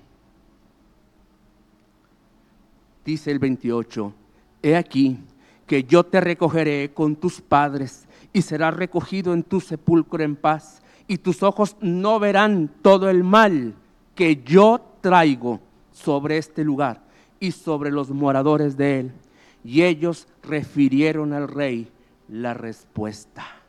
Dice 3.03 3.31
el 3.31 3.39
28, 3.39 4.13
he 4.61 4.75
aquí 4.77 5.19
que 5.67 5.83
yo 5.83 6.05
te 6.05 6.21
recogeré 6.21 6.93
con 6.93 7.15
tus 7.15 7.41
padres 7.41 8.07
y 8.31 8.41
serás 8.41 8.73
recogido 8.73 9.33
en 9.33 9.43
tu 9.43 9.59
sepulcro 9.59 10.23
en 10.23 10.35
paz 10.35 10.81
y 11.07 11.17
tus 11.17 11.43
ojos 11.43 11.75
no 11.81 12.19
verán 12.19 12.71
todo 12.81 13.09
el 13.09 13.23
mal 13.23 13.75
que 14.15 14.41
yo 14.43 14.81
traigo 15.01 15.59
sobre 15.91 16.37
este 16.37 16.63
lugar 16.63 17.03
y 17.39 17.51
sobre 17.51 17.91
los 17.91 18.09
moradores 18.09 18.77
de 18.77 18.99
él. 18.99 19.11
Y 19.65 19.83
ellos 19.83 20.27
refirieron 20.41 21.33
al 21.33 21.47
rey 21.47 21.89
la 22.29 22.53
respuesta. 22.53 23.62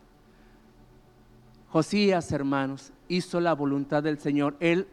Josías, 1.75 2.31
hermanos, 2.31 2.93
hizo 3.09 3.41
la 3.41 3.53
voluntad 3.53 4.01
del 4.01 4.21
Señor. 4.21 4.55
Él, 4.61 4.87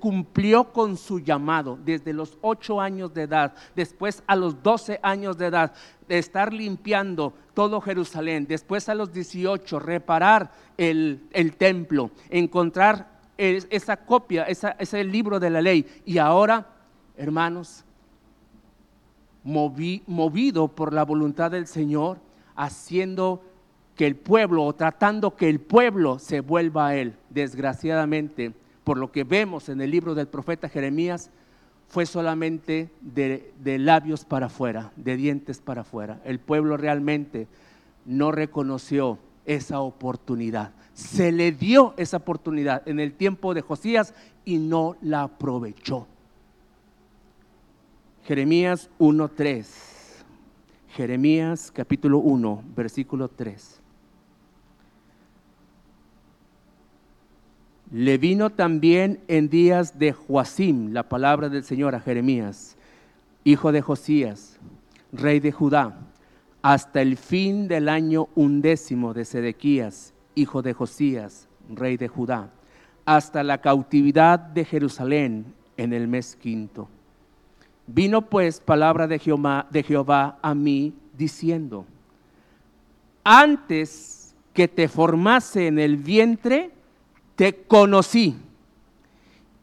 cumplió 0.00 0.72
con 0.72 0.96
su 0.96 1.20
llamado 1.20 1.78
desde 1.84 2.14
los 2.14 2.38
ocho 2.40 2.80
años 2.80 3.12
de 3.12 3.24
edad, 3.24 3.52
después 3.74 4.22
a 4.26 4.34
los 4.34 4.62
doce 4.62 4.98
años 5.02 5.36
de 5.36 5.48
edad, 5.48 5.74
de 6.08 6.16
estar 6.16 6.54
limpiando 6.54 7.34
todo 7.52 7.82
Jerusalén, 7.82 8.46
después 8.48 8.88
a 8.88 8.94
los 8.94 9.12
dieciocho, 9.12 9.78
reparar 9.78 10.50
el, 10.78 11.20
templo, 11.58 12.10
encontrar 12.30 13.20
esa 13.36 13.98
copia, 13.98 14.44
ese 14.44 15.04
libro 15.04 15.38
de 15.38 15.50
la 15.50 15.60
ley. 15.60 15.86
Y 16.06 16.16
ahora, 16.16 16.66
hermanos, 17.18 17.84
movido 19.44 20.68
por 20.68 20.94
la 20.94 21.04
voluntad 21.04 21.50
del 21.50 21.66
Señor, 21.66 22.20
haciendo 22.54 23.42
que 23.96 24.06
el 24.06 24.14
pueblo 24.14 24.64
o 24.64 24.74
tratando 24.74 25.34
que 25.34 25.48
el 25.48 25.58
pueblo 25.58 26.18
se 26.18 26.40
vuelva 26.40 26.88
a 26.88 26.96
él. 26.96 27.14
Desgraciadamente, 27.30 28.52
por 28.84 28.98
lo 28.98 29.10
que 29.10 29.24
vemos 29.24 29.68
en 29.68 29.80
el 29.80 29.90
libro 29.90 30.14
del 30.14 30.28
profeta 30.28 30.68
Jeremías, 30.68 31.30
fue 31.88 32.04
solamente 32.04 32.90
de, 33.00 33.78
labios 33.78 34.24
para 34.24 34.46
afuera, 34.46 34.92
de 34.96 35.16
dientes 35.16 35.60
para 35.60 35.80
afuera. 35.80 36.20
El 36.24 36.38
pueblo 36.38 36.76
realmente 36.76 37.48
no 38.04 38.32
reconoció 38.32 39.18
esa 39.46 39.80
oportunidad. 39.80 40.72
Se 40.92 41.32
le 41.32 41.52
dio 41.52 41.94
esa 41.96 42.18
oportunidad 42.18 42.86
en 42.86 43.00
el 43.00 43.12
tiempo 43.12 43.54
de 43.54 43.62
Josías 43.62 44.14
y 44.44 44.58
no 44.58 44.96
la 45.00 45.22
aprovechó. 45.22 46.06
Jeremías 48.24 48.90
1.3. 48.98 49.66
Jeremías 50.88 51.70
capítulo 51.70 52.18
1, 52.18 52.64
versículo 52.74 53.28
3. 53.28 53.75
Le 57.92 58.18
vino 58.18 58.50
también 58.50 59.20
en 59.28 59.48
días 59.48 59.98
de 59.98 60.12
Joacim 60.12 60.92
la 60.92 61.08
palabra 61.08 61.48
del 61.48 61.62
Señor 61.62 61.94
a 61.94 62.00
Jeremías, 62.00 62.76
hijo 63.44 63.70
de 63.70 63.80
Josías, 63.80 64.58
rey 65.12 65.38
de 65.38 65.52
Judá, 65.52 65.96
hasta 66.62 67.00
el 67.00 67.16
fin 67.16 67.68
del 67.68 67.88
año 67.88 68.28
undécimo 68.34 69.14
de 69.14 69.24
Sedequías, 69.24 70.14
hijo 70.34 70.62
de 70.62 70.72
Josías, 70.72 71.48
rey 71.68 71.96
de 71.96 72.08
Judá, 72.08 72.50
hasta 73.04 73.44
la 73.44 73.60
cautividad 73.60 74.40
de 74.40 74.64
Jerusalén 74.64 75.54
en 75.76 75.92
el 75.92 76.08
mes 76.08 76.34
quinto. 76.34 76.88
Vino 77.86 78.22
pues 78.22 78.58
palabra 78.58 79.06
de 79.06 79.20
Jehová, 79.20 79.68
de 79.70 79.84
Jehová 79.84 80.40
a 80.42 80.56
mí 80.56 80.92
diciendo, 81.16 81.86
antes 83.22 84.34
que 84.52 84.66
te 84.66 84.88
formase 84.88 85.68
en 85.68 85.78
el 85.78 85.96
vientre, 85.96 86.72
te 87.36 87.54
conocí 87.64 88.34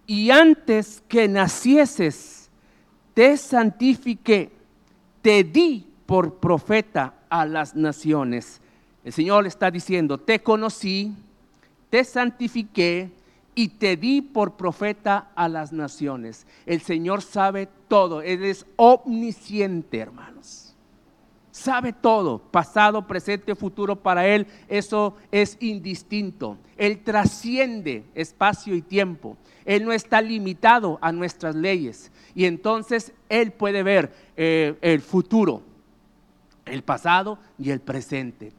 y 0.05 0.29
antes 0.29 1.03
que 1.07 1.27
nacieses 1.27 2.49
te 3.13 3.37
santifiqué, 3.37 4.51
te 5.21 5.43
di 5.43 5.85
por 6.05 6.35
profeta 6.35 7.13
a 7.29 7.45
las 7.45 7.75
naciones. 7.75 8.61
El 9.03 9.13
Señor 9.13 9.45
está 9.45 9.69
diciendo, 9.69 10.17
te 10.17 10.41
conocí, 10.41 11.13
te 11.89 12.03
santifiqué 12.03 13.11
y 13.55 13.69
te 13.69 13.97
di 13.97 14.21
por 14.21 14.53
profeta 14.53 15.31
a 15.35 15.47
las 15.47 15.71
naciones. 15.71 16.47
El 16.65 16.81
Señor 16.81 17.21
sabe 17.21 17.69
todo, 17.87 18.21
Él 18.21 18.43
es 18.43 18.65
omnisciente, 18.75 19.99
hermanos. 19.99 20.72
Sabe 21.53 21.93
todo, 21.93 22.39
pasado, 22.39 23.05
presente, 23.05 23.53
futuro, 23.53 23.95
para 23.95 24.25
Él 24.25 24.47
eso 24.67 25.15
es 25.31 25.55
indistinto. 25.59 26.57
Él 26.77 27.03
trasciende 27.03 28.05
espacio 28.15 28.73
y 28.73 28.81
tiempo. 28.81 29.37
Él 29.63 29.85
no 29.85 29.93
está 29.93 30.19
limitado 30.19 30.97
a 30.99 31.11
nuestras 31.11 31.53
leyes. 31.53 32.11
Y 32.33 32.45
entonces 32.45 33.13
Él 33.29 33.51
puede 33.51 33.83
ver 33.83 34.11
eh, 34.35 34.79
el 34.81 35.01
futuro, 35.01 35.61
el 36.65 36.81
pasado 36.81 37.37
y 37.59 37.69
el 37.69 37.81
presente. 37.81 38.51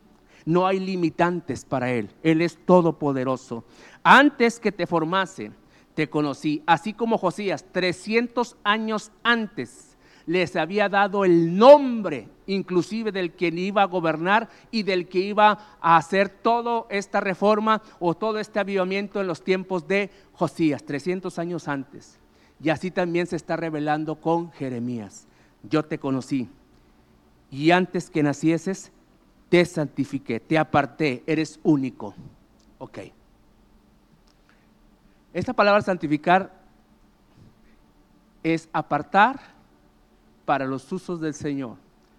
No 0.44 0.64
hay 0.64 0.78
limitantes 0.78 1.64
para 1.64 1.90
Él. 1.90 2.10
Él 2.22 2.42
es 2.42 2.56
todopoderoso. 2.64 3.64
Antes 4.04 4.60
que 4.60 4.70
te 4.70 4.86
formase, 4.86 5.50
te 5.96 6.08
conocí, 6.08 6.62
así 6.64 6.92
como 6.92 7.18
Josías, 7.18 7.64
300 7.72 8.56
años 8.62 9.10
antes, 9.24 9.93
les 10.26 10.56
había 10.56 10.88
dado 10.88 11.24
el 11.24 11.56
nombre 11.56 12.28
inclusive 12.46 13.12
del 13.12 13.32
que 13.32 13.48
iba 13.48 13.82
a 13.82 13.86
gobernar 13.86 14.48
y 14.70 14.82
del 14.82 15.08
que 15.08 15.20
iba 15.20 15.58
a 15.80 15.96
hacer 15.96 16.28
toda 16.28 16.86
esta 16.90 17.20
reforma 17.20 17.82
o 17.98 18.14
todo 18.14 18.38
este 18.38 18.60
avivamiento 18.60 19.20
en 19.20 19.26
los 19.26 19.42
tiempos 19.42 19.86
de 19.86 20.10
Josías, 20.32 20.84
300 20.84 21.38
años 21.38 21.68
antes. 21.68 22.18
Y 22.62 22.70
así 22.70 22.90
también 22.90 23.26
se 23.26 23.36
está 23.36 23.56
revelando 23.56 24.16
con 24.16 24.50
Jeremías. 24.52 25.26
Yo 25.62 25.84
te 25.84 25.98
conocí 25.98 26.48
y 27.50 27.70
antes 27.70 28.10
que 28.10 28.22
nacieses, 28.22 28.92
te 29.48 29.64
santifiqué, 29.64 30.40
te 30.40 30.58
aparté, 30.58 31.22
eres 31.26 31.60
único. 31.62 32.14
Ok. 32.78 32.98
Esta 35.32 35.52
palabra 35.52 35.82
santificar 35.82 36.52
es 38.42 38.68
apartar 38.72 39.53
para 40.44 40.66
los 40.66 40.90
usos 40.92 41.20
del 41.20 41.34
Señor. 41.34 41.76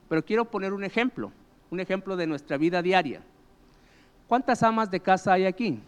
Pero 0.09 0.23
quiero 0.23 0.45
poner 0.45 0.73
un 0.73 0.83
ejemplo, 0.83 1.31
un 1.69 1.79
ejemplo 1.79 2.15
de 2.15 2.27
nuestra 2.27 2.57
vida 2.57 2.81
diaria. 2.81 3.21
¿Cuántas 4.27 4.63
amas 4.63 4.89
de 4.89 4.99
casa 4.99 5.33
hay 5.33 5.45
aquí? 5.45 5.79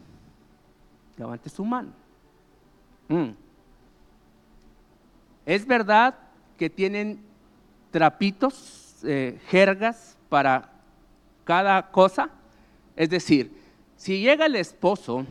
Levante 1.17 1.49
su 1.49 1.65
mano. 1.65 1.91
Mm. 3.07 3.29
¿Es 5.45 5.65
verdad 5.65 6.15
que 6.57 6.69
tienen 6.69 7.19
trapitos, 7.91 8.97
eh, 9.03 9.39
jergas 9.47 10.17
para 10.29 10.69
cada 11.43 11.89
cosa? 11.89 12.29
Es 12.95 13.09
decir, 13.09 13.51
si 13.95 14.19
llega 14.19 14.45
el 14.45 14.55
esposo 14.55 15.25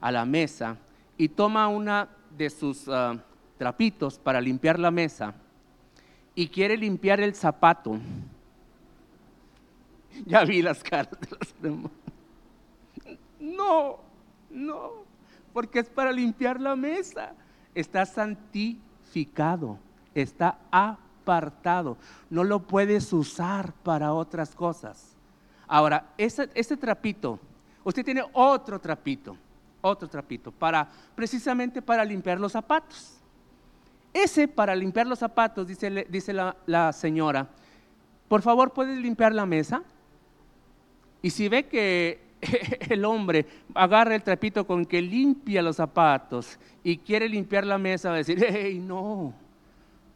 a 0.00 0.10
la 0.10 0.24
mesa 0.24 0.76
y 1.16 1.28
toma 1.28 1.68
una 1.68 2.08
de 2.36 2.50
sus 2.50 2.88
ah, 2.88 3.16
trapitos 3.56 4.18
para 4.18 4.40
limpiar 4.40 4.78
la 4.78 4.90
mesa 4.90 5.34
y 6.34 6.48
quiere 6.48 6.76
limpiar 6.76 7.20
el 7.20 7.34
zapato. 7.34 7.98
Ya 10.26 10.44
vi 10.44 10.62
las 10.62 10.82
caras 10.82 11.10
de 11.20 11.28
los 11.30 11.54
hermanos. 11.62 11.90
No, 13.38 13.98
no, 14.50 14.90
porque 15.52 15.78
es 15.78 15.88
para 15.88 16.12
limpiar 16.12 16.60
la 16.60 16.76
mesa. 16.76 17.32
Está 17.74 18.04
santificado, 18.04 19.78
está 20.14 20.58
apartado. 20.70 21.96
No 22.28 22.44
lo 22.44 22.60
puedes 22.60 23.12
usar 23.12 23.72
para 23.82 24.12
otras 24.12 24.54
cosas. 24.54 25.16
Ahora, 25.66 26.12
ese, 26.18 26.50
ese 26.54 26.76
trapito, 26.76 27.38
usted 27.84 28.04
tiene 28.04 28.24
otro 28.32 28.80
trapito 28.80 29.36
otro 29.80 30.08
trapito, 30.08 30.52
para, 30.52 30.88
precisamente 31.14 31.82
para 31.82 32.04
limpiar 32.04 32.38
los 32.38 32.52
zapatos. 32.52 33.19
Ese 34.12 34.48
para 34.48 34.74
limpiar 34.74 35.06
los 35.06 35.18
zapatos, 35.18 35.66
dice, 35.66 36.32
la, 36.32 36.56
la 36.66 36.92
señora, 36.92 37.48
por 38.28 38.42
favor, 38.42 38.72
¿puedes 38.72 38.98
limpiar 38.98 39.34
la 39.34 39.46
mesa? 39.46 39.82
Y 41.22 41.30
si 41.30 41.48
ve 41.48 41.66
que 41.66 42.20
el 42.88 43.04
hombre 43.04 43.46
agarra 43.74 44.14
el 44.14 44.22
trapito 44.22 44.66
con 44.66 44.84
que 44.84 45.02
limpia 45.02 45.62
los 45.62 45.76
zapatos 45.76 46.58
y 46.82 46.98
quiere 46.98 47.28
limpiar 47.28 47.66
la 47.66 47.78
mesa, 47.78 48.08
va 48.08 48.14
a 48.16 48.18
decir, 48.18 48.44
hey, 48.48 48.78
no, 48.78 49.34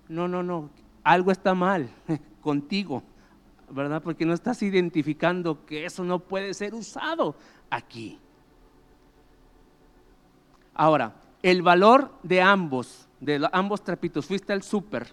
no, 0.09 0.29
no, 0.29 0.43
no, 0.43 0.71
algo 1.03 1.31
está 1.31 1.55
mal 1.55 1.89
contigo, 2.41 3.03
¿verdad? 3.71 4.03
Porque 4.03 4.25
no 4.25 4.33
estás 4.33 4.63
identificando 4.63 5.65
que 5.67 5.85
eso 5.85 6.05
no 6.05 6.19
puede 6.19 6.55
ser 6.55 6.75
usado 6.75 7.37
aquí. 7.71 8.19
Ahora, 10.75 11.15
el 11.43 11.63
valor 11.63 12.13
de 12.23 12.43
ambos, 12.43 13.09
de 13.25 13.49
ambos 13.53 13.83
trapitos, 13.83 14.27
fuiste 14.27 14.53
al 14.53 14.63
súper, 14.63 15.13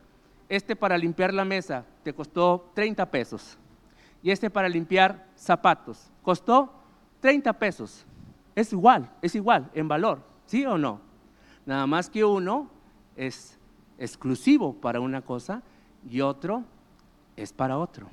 este 0.50 0.76
para 0.76 0.97
limpiar 0.97 1.34
la 1.34 1.45
mesa 1.45 1.86
te 2.04 2.13
costó 2.13 2.71
30 2.74 3.10
pesos 3.10 3.58
y 4.21 4.32
este 4.32 4.50
para 4.50 4.67
limpiar 4.67 5.28
zapatos 5.34 6.12
costó 6.21 6.74
30 7.21 7.54
pesos. 7.54 8.06
Es 8.54 8.74
igual, 8.74 9.10
es 9.21 9.34
igual 9.36 9.71
en 9.74 9.88
valor, 9.88 10.21
¿sí 10.45 10.65
o 10.65 10.78
no? 10.78 11.00
Nada 11.65 11.88
más 11.88 12.10
que 12.10 12.26
uno 12.26 12.69
es 13.15 13.58
exclusivo 13.97 14.74
para 14.74 15.00
una 15.00 15.21
cosa 15.21 15.63
y 16.10 16.19
otro 16.19 16.63
es 17.38 17.54
para 17.54 17.78
otro. 17.78 18.10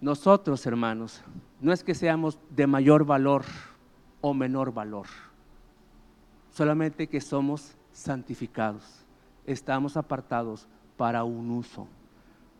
Nosotros, 0.00 0.64
hermanos, 0.66 1.22
no 1.60 1.72
es 1.72 1.82
que 1.82 1.94
seamos 1.94 2.38
de 2.50 2.66
mayor 2.68 3.04
valor 3.04 3.44
o 4.20 4.34
menor 4.34 4.72
valor. 4.72 5.06
Solamente 6.54 7.08
que 7.08 7.20
somos 7.20 7.74
santificados, 7.92 8.84
estamos 9.44 9.96
apartados 9.96 10.68
para 10.96 11.24
un 11.24 11.50
uso. 11.50 11.88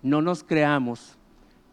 No 0.03 0.21
nos 0.21 0.43
creamos 0.43 1.17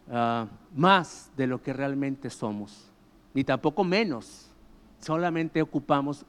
ah, 0.08 0.46
más 0.72 1.32
de 1.36 1.48
lo 1.48 1.60
que 1.60 1.72
realmente 1.72 2.30
somos, 2.30 2.88
ni 3.34 3.42
tampoco 3.42 3.82
menos. 3.82 4.48
Solamente 5.00 5.60
ocupamos 5.60 6.24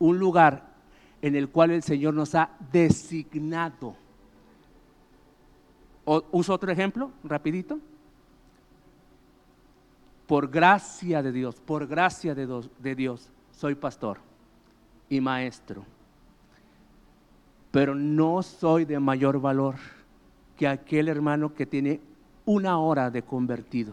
un 0.00 0.18
lugar 0.18 0.66
en 1.22 1.36
el 1.36 1.48
cual 1.48 1.70
el 1.70 1.84
Señor 1.84 2.14
nos 2.14 2.34
ha 2.34 2.50
designado. 2.72 3.94
¿Uso 6.32 6.52
otro 6.52 6.72
ejemplo, 6.72 7.12
rapidito? 7.22 7.78
por 10.26 10.48
gracia 10.48 11.22
de 11.22 11.30
Dios, 11.30 11.60
por 11.60 11.86
gracia 11.86 12.34
de 12.34 12.94
Dios, 12.96 13.30
soy 13.52 13.74
pastor 13.74 14.31
y 15.12 15.20
maestro. 15.20 15.84
Pero 17.70 17.94
no 17.94 18.42
soy 18.42 18.86
de 18.86 18.98
mayor 18.98 19.38
valor 19.38 19.74
que 20.56 20.66
aquel 20.66 21.06
hermano 21.08 21.52
que 21.52 21.66
tiene 21.66 22.00
una 22.46 22.78
hora 22.78 23.10
de 23.10 23.22
convertido 23.22 23.92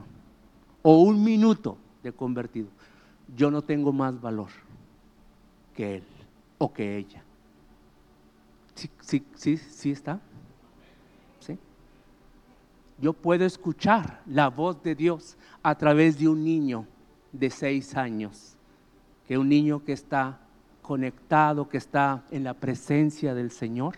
o 0.81 1.01
un 1.01 1.21
minuto 1.21 1.77
de 2.03 2.13
convertido. 2.13 2.69
Yo 3.35 3.51
no 3.51 3.61
tengo 3.61 3.91
más 3.91 4.19
valor 4.21 4.47
que 5.75 5.97
él 5.97 6.03
o 6.57 6.71
que 6.71 6.95
ella. 6.95 7.21
¿Sí, 8.73 8.89
sí, 9.01 9.25
sí, 9.35 9.57
sí 9.57 9.91
está? 9.91 10.21
yo 13.01 13.13
puedo 13.13 13.45
escuchar 13.45 14.21
la 14.25 14.49
voz 14.49 14.83
de 14.83 14.93
Dios 14.93 15.37
a 15.63 15.73
través 15.77 16.19
de 16.19 16.27
un 16.27 16.43
niño 16.43 16.85
de 17.31 17.49
seis 17.49 17.95
años, 17.95 18.57
que 19.25 19.37
un 19.37 19.47
niño 19.47 19.85
que 19.85 19.93
está 19.93 20.37
conectado, 20.89 21.69
que 21.69 21.77
está 21.77 22.23
en 22.31 22.43
la 22.43 22.55
presencia 22.55 23.35
del 23.35 23.51
Señor, 23.51 23.93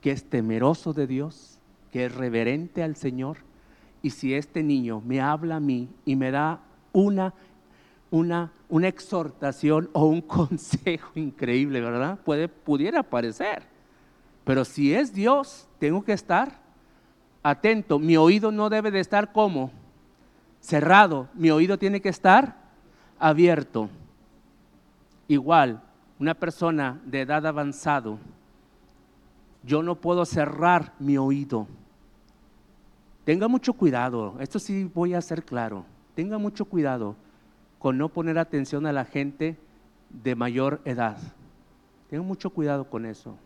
que 0.00 0.10
es 0.10 0.24
temeroso 0.24 0.92
de 0.92 1.06
Dios, 1.06 1.60
que 1.92 2.06
es 2.06 2.12
reverente 2.12 2.82
al 2.82 2.96
Señor. 2.96 3.36
Y 4.02 4.10
si 4.10 4.34
este 4.34 4.64
niño 4.64 5.00
me 5.06 5.20
habla 5.20 5.54
a 5.54 5.60
mí 5.60 5.88
y 6.04 6.16
me 6.16 6.32
da 6.32 6.58
una, 6.92 7.32
una, 8.10 8.50
una 8.68 8.88
exhortación 8.88 9.88
o 9.92 10.06
un 10.06 10.20
consejo 10.38 11.12
increíble, 11.14 11.80
¿verdad? 11.80 12.18
Puede, 12.24 12.48
pudiera 12.48 13.04
parecer. 13.04 13.62
Pero 14.42 14.64
si 14.64 14.92
es 14.92 15.14
Dios, 15.14 15.68
tengo 15.78 16.02
que 16.02 16.14
estar 16.14 16.58
atento, 17.44 18.00
mi 18.00 18.16
oído 18.16 18.50
no 18.50 18.68
debe 18.68 18.90
de 18.90 18.98
estar 18.98 19.32
como 19.32 19.70
cerrado, 20.58 21.28
mi 21.34 21.52
oído 21.52 21.78
tiene 21.78 22.00
que 22.00 22.08
estar 22.08 22.56
abierto. 23.16 23.88
Igual, 25.28 25.83
una 26.18 26.34
persona 26.34 27.00
de 27.04 27.22
edad 27.22 27.46
avanzado, 27.46 28.18
yo 29.62 29.82
no 29.82 29.96
puedo 29.96 30.24
cerrar 30.24 30.92
mi 30.98 31.16
oído. 31.16 31.66
Tenga 33.24 33.48
mucho 33.48 33.72
cuidado, 33.72 34.36
esto 34.40 34.58
sí 34.58 34.90
voy 34.94 35.14
a 35.14 35.20
ser 35.20 35.44
claro, 35.44 35.84
tenga 36.14 36.38
mucho 36.38 36.66
cuidado 36.66 37.16
con 37.78 37.98
no 37.98 38.08
poner 38.08 38.38
atención 38.38 38.86
a 38.86 38.92
la 38.92 39.04
gente 39.04 39.56
de 40.10 40.34
mayor 40.34 40.80
edad. 40.84 41.18
Tenga 42.10 42.22
mucho 42.22 42.50
cuidado 42.50 42.88
con 42.88 43.06
eso. 43.06 43.36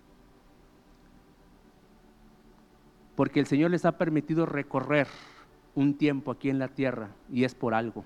porque 3.18 3.40
el 3.40 3.46
Señor 3.46 3.72
les 3.72 3.84
ha 3.84 3.98
permitido 3.98 4.46
recorrer 4.46 5.08
un 5.74 5.94
tiempo 5.94 6.30
aquí 6.30 6.50
en 6.50 6.60
la 6.60 6.68
tierra 6.68 7.08
y 7.28 7.42
es 7.42 7.52
por 7.52 7.74
algo. 7.74 8.04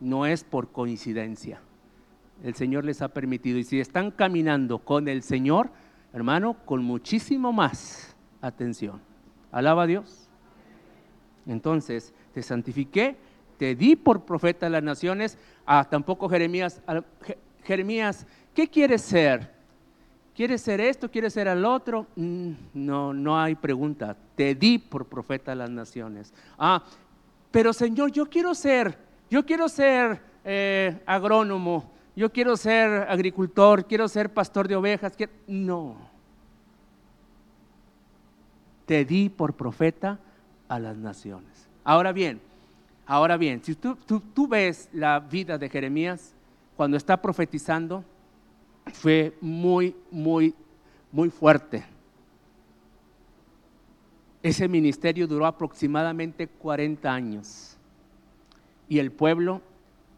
No 0.00 0.26
es 0.26 0.42
por 0.42 0.72
coincidencia. 0.72 1.60
El 2.42 2.54
Señor 2.54 2.84
les 2.84 3.02
ha 3.02 3.08
permitido. 3.08 3.58
Y 3.58 3.64
si 3.64 3.80
están 3.80 4.10
caminando 4.10 4.78
con 4.78 5.08
el 5.08 5.22
Señor, 5.22 5.70
hermano, 6.12 6.56
con 6.64 6.82
muchísimo 6.82 7.52
más 7.52 8.16
atención. 8.40 9.00
Alaba 9.50 9.84
a 9.84 9.86
Dios. 9.86 10.28
Entonces, 11.46 12.12
te 12.32 12.42
santifiqué, 12.42 13.16
te 13.58 13.74
di 13.74 13.96
por 13.96 14.24
profeta 14.24 14.66
de 14.66 14.70
las 14.70 14.82
naciones. 14.82 15.38
Ah, 15.66 15.86
tampoco 15.88 16.28
Jeremías, 16.28 16.82
Jeremías, 17.62 18.26
¿qué 18.52 18.68
quieres 18.68 19.02
ser? 19.02 19.54
¿Quieres 20.34 20.62
ser 20.62 20.80
esto? 20.80 21.08
¿Quieres 21.10 21.32
ser 21.32 21.48
al 21.48 21.64
otro? 21.64 22.08
Mm, 22.16 22.52
no, 22.74 23.14
no 23.14 23.40
hay 23.40 23.54
pregunta. 23.54 24.16
Te 24.34 24.54
di 24.54 24.78
por 24.78 25.06
profeta 25.06 25.52
de 25.52 25.56
las 25.56 25.70
naciones. 25.70 26.34
Ah, 26.58 26.82
pero 27.52 27.72
Señor, 27.72 28.10
yo 28.10 28.26
quiero 28.26 28.52
ser, 28.52 28.98
yo 29.30 29.46
quiero 29.46 29.68
ser 29.68 30.20
eh, 30.44 31.00
agrónomo, 31.06 31.92
yo 32.16 32.30
quiero 32.30 32.56
ser 32.56 33.06
agricultor, 33.08 33.86
quiero 33.86 34.06
ser 34.08 34.32
pastor 34.32 34.68
de 34.68 34.76
ovejas. 34.76 35.14
No. 35.46 35.96
Te 38.86 39.04
di 39.04 39.28
por 39.28 39.54
profeta 39.54 40.20
a 40.68 40.78
las 40.78 40.96
naciones. 40.96 41.68
Ahora 41.82 42.12
bien, 42.12 42.40
ahora 43.06 43.36
bien, 43.36 43.62
si 43.64 43.74
tú, 43.74 43.96
tú 43.96 44.46
ves 44.46 44.88
la 44.92 45.18
vida 45.18 45.58
de 45.58 45.68
Jeremías 45.68 46.34
cuando 46.76 46.96
está 46.96 47.20
profetizando, 47.20 48.04
fue 48.92 49.36
muy, 49.40 49.96
muy, 50.10 50.54
muy 51.10 51.30
fuerte. 51.30 51.84
Ese 54.42 54.68
ministerio 54.68 55.26
duró 55.26 55.46
aproximadamente 55.46 56.46
40 56.46 57.12
años 57.12 57.76
y 58.88 58.98
el 58.98 59.10
pueblo 59.10 59.62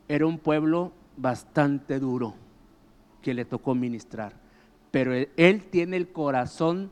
era 0.08 0.26
un 0.26 0.38
pueblo 0.38 0.92
bastante 1.16 1.98
duro 1.98 2.34
que 3.22 3.34
le 3.34 3.44
tocó 3.44 3.74
ministrar. 3.74 4.32
Pero 4.90 5.12
él, 5.12 5.64
tiene 5.70 5.96
el 5.96 6.08
corazón 6.08 6.90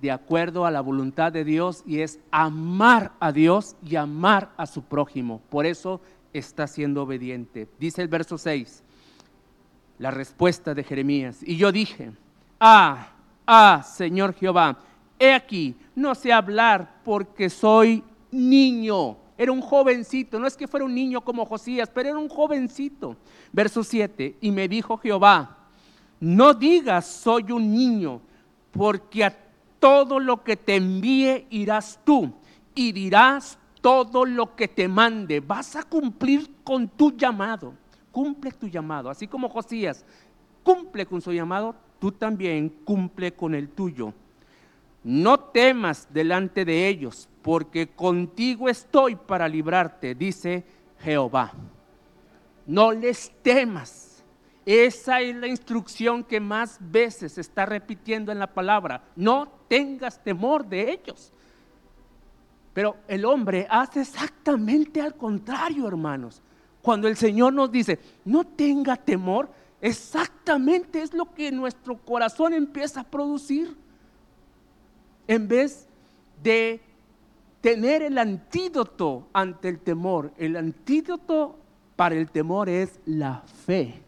de 0.00 0.10
acuerdo 0.10 0.66
a 0.66 0.70
la 0.70 0.80
voluntad 0.80 1.32
de 1.32 1.44
Dios 1.44 1.82
y 1.86 2.00
es 2.00 2.20
amar 2.30 3.12
a 3.18 3.32
Dios 3.32 3.76
y 3.82 3.96
amar 3.96 4.52
a 4.56 4.66
su 4.66 4.82
prójimo. 4.82 5.40
Por 5.48 5.66
eso 5.66 6.00
está 6.32 6.66
siendo 6.66 7.02
obediente. 7.02 7.68
Dice 7.78 8.02
el 8.02 8.08
verso 8.08 8.36
6, 8.36 8.82
la 9.98 10.10
respuesta 10.10 10.74
de 10.74 10.84
Jeremías. 10.84 11.40
Y 11.42 11.56
yo 11.56 11.72
dije, 11.72 12.12
ah, 12.60 13.08
ah, 13.46 13.82
Señor 13.82 14.34
Jehová, 14.34 14.78
he 15.18 15.32
aquí, 15.32 15.74
no 15.94 16.14
sé 16.14 16.32
hablar 16.32 17.00
porque 17.02 17.48
soy 17.48 18.04
niño. 18.30 19.16
Era 19.38 19.52
un 19.52 19.60
jovencito, 19.60 20.38
no 20.38 20.46
es 20.46 20.56
que 20.56 20.66
fuera 20.66 20.86
un 20.86 20.94
niño 20.94 21.20
como 21.22 21.44
Josías, 21.44 21.90
pero 21.92 22.08
era 22.08 22.18
un 22.18 22.28
jovencito. 22.28 23.16
Verso 23.52 23.82
7, 23.82 24.38
y 24.40 24.50
me 24.50 24.68
dijo 24.68 24.96
Jehová, 24.96 25.68
no 26.20 26.54
digas 26.54 27.06
soy 27.06 27.52
un 27.52 27.72
niño, 27.72 28.20
porque 28.72 29.24
a 29.24 29.36
todo 29.78 30.18
lo 30.18 30.42
que 30.42 30.56
te 30.56 30.76
envíe 30.76 31.46
irás 31.50 32.00
tú 32.04 32.32
y 32.74 32.92
dirás 32.92 33.58
todo 33.80 34.24
lo 34.24 34.56
que 34.56 34.68
te 34.68 34.88
mande. 34.88 35.40
Vas 35.40 35.76
a 35.76 35.82
cumplir 35.82 36.50
con 36.64 36.88
tu 36.88 37.16
llamado 37.16 37.74
cumple 38.16 38.50
tu 38.50 38.66
llamado. 38.66 39.10
Así 39.10 39.28
como 39.28 39.46
Josías 39.50 40.02
cumple 40.62 41.04
con 41.04 41.20
su 41.20 41.34
llamado, 41.34 41.74
tú 41.98 42.10
también 42.10 42.70
cumple 42.82 43.34
con 43.34 43.54
el 43.54 43.68
tuyo. 43.68 44.14
No 45.06 45.38
temas 45.38 46.08
delante 46.10 46.64
de 46.64 46.88
ellos, 46.88 47.28
porque 47.40 47.86
contigo 47.86 48.68
estoy 48.68 49.14
para 49.14 49.46
librarte, 49.46 50.16
dice 50.16 50.64
Jehová. 50.98 51.52
No 52.66 52.90
les 52.90 53.30
temas. 53.40 54.24
Esa 54.64 55.20
es 55.20 55.36
la 55.36 55.46
instrucción 55.46 56.24
que 56.24 56.40
más 56.40 56.78
veces 56.80 57.38
está 57.38 57.64
repitiendo 57.66 58.32
en 58.32 58.40
la 58.40 58.52
palabra. 58.52 59.04
No 59.14 59.46
tengas 59.68 60.20
temor 60.24 60.66
de 60.66 60.90
ellos. 60.90 61.32
Pero 62.74 62.96
el 63.06 63.26
hombre 63.26 63.64
hace 63.70 64.00
exactamente 64.00 65.00
al 65.00 65.14
contrario, 65.14 65.86
hermanos. 65.86 66.42
Cuando 66.82 67.06
el 67.06 67.16
Señor 67.16 67.52
nos 67.52 67.70
dice, 67.70 68.00
no 68.24 68.42
tenga 68.42 68.96
temor, 68.96 69.50
exactamente 69.80 71.00
es 71.00 71.14
lo 71.14 71.32
que 71.32 71.52
nuestro 71.52 71.96
corazón 71.96 72.54
empieza 72.54 73.02
a 73.02 73.04
producir. 73.04 73.85
En 75.28 75.48
vez 75.48 75.88
de 76.42 76.80
tener 77.60 78.02
el 78.02 78.18
antídoto 78.18 79.28
ante 79.32 79.68
el 79.68 79.80
temor, 79.80 80.32
el 80.38 80.56
antídoto 80.56 81.58
para 81.96 82.14
el 82.14 82.30
temor 82.30 82.68
es 82.68 83.00
la 83.06 83.40
fe. 83.40 84.02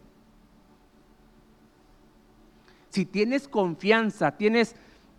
Si 2.89 3.05
tienes 3.05 3.47
confianza, 3.47 4.31
tienes 4.31 4.75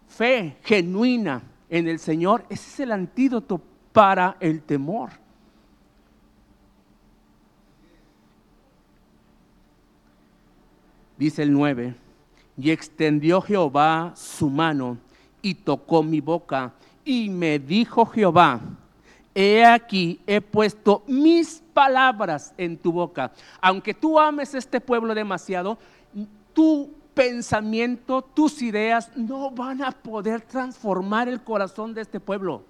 fe 0.09 0.57
genuina 0.63 1.43
en 1.69 1.87
el 1.87 1.99
Señor, 1.99 2.45
ese 2.49 2.69
es 2.69 2.81
el 2.81 2.93
antídoto 2.93 3.61
para 3.93 4.37
el 4.41 4.63
temor. 4.63 5.11
dice 11.21 11.43
el 11.43 11.53
9, 11.53 11.95
y 12.57 12.71
extendió 12.71 13.43
Jehová 13.43 14.15
su 14.17 14.49
mano 14.49 14.97
y 15.43 15.55
tocó 15.55 16.03
mi 16.03 16.21
boca 16.21 16.73
y 17.05 17.29
me 17.29 17.59
dijo 17.59 18.07
Jehová, 18.07 18.61
he 19.35 19.65
aquí, 19.65 20.21
he 20.27 20.41
puesto 20.41 21.03
mis 21.07 21.63
palabras 21.73 22.53
en 22.57 22.77
tu 22.77 22.93
boca. 22.93 23.33
Aunque 23.61 23.95
tú 23.95 24.19
ames 24.19 24.55
este 24.55 24.81
pueblo 24.81 25.15
demasiado, 25.15 25.79
tu 26.53 26.93
pensamiento, 27.15 28.23
tus 28.23 28.63
ideas 28.63 29.11
no 29.17 29.51
van 29.51 29.83
a 29.83 29.93
poder 29.93 30.43
transformar 30.43 31.29
el 31.29 31.43
corazón 31.43 31.95
de 31.95 32.03
este 32.03 32.21
pueblo 32.21 32.65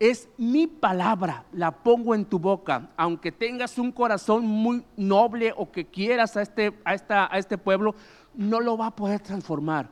es 0.00 0.30
mi 0.38 0.66
palabra, 0.66 1.44
la 1.52 1.70
pongo 1.70 2.14
en 2.14 2.24
tu 2.24 2.38
boca. 2.38 2.88
Aunque 2.96 3.30
tengas 3.30 3.78
un 3.78 3.92
corazón 3.92 4.46
muy 4.46 4.82
noble 4.96 5.52
o 5.54 5.70
que 5.70 5.84
quieras 5.84 6.38
a 6.38 6.42
este, 6.42 6.72
a 6.84 6.94
esta, 6.94 7.32
a 7.32 7.38
este 7.38 7.58
pueblo, 7.58 7.94
no 8.34 8.60
lo 8.60 8.78
va 8.78 8.86
a 8.86 8.96
poder 8.96 9.20
transformar. 9.20 9.90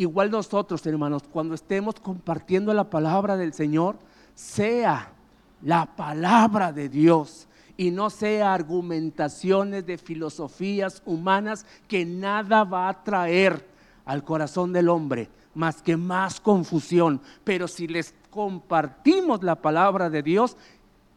Igual 0.00 0.30
nosotros, 0.30 0.86
hermanos, 0.86 1.24
cuando 1.30 1.52
estemos 1.52 1.96
compartiendo 2.00 2.72
la 2.72 2.88
palabra 2.88 3.36
del 3.36 3.52
Señor, 3.52 3.98
sea 4.34 5.12
la 5.60 5.94
palabra 5.94 6.72
de 6.72 6.88
Dios 6.88 7.46
y 7.76 7.90
no 7.90 8.08
sea 8.08 8.54
argumentaciones 8.54 9.84
de 9.84 9.98
filosofías 9.98 11.02
humanas 11.04 11.66
que 11.86 12.06
nada 12.06 12.64
va 12.64 12.88
a 12.88 13.04
traer 13.04 13.68
al 14.06 14.24
corazón 14.24 14.72
del 14.72 14.88
hombre 14.88 15.28
más 15.52 15.82
que 15.82 15.98
más 15.98 16.40
confusión. 16.40 17.20
Pero 17.44 17.68
si 17.68 17.86
les 17.86 18.14
compartimos 18.30 19.42
la 19.42 19.56
palabra 19.56 20.08
de 20.08 20.22
Dios, 20.22 20.56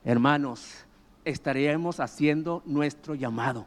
hermanos, 0.04 0.84
estaríamos 1.24 2.02
haciendo 2.02 2.62
nuestro 2.66 3.16
llamado. 3.16 3.66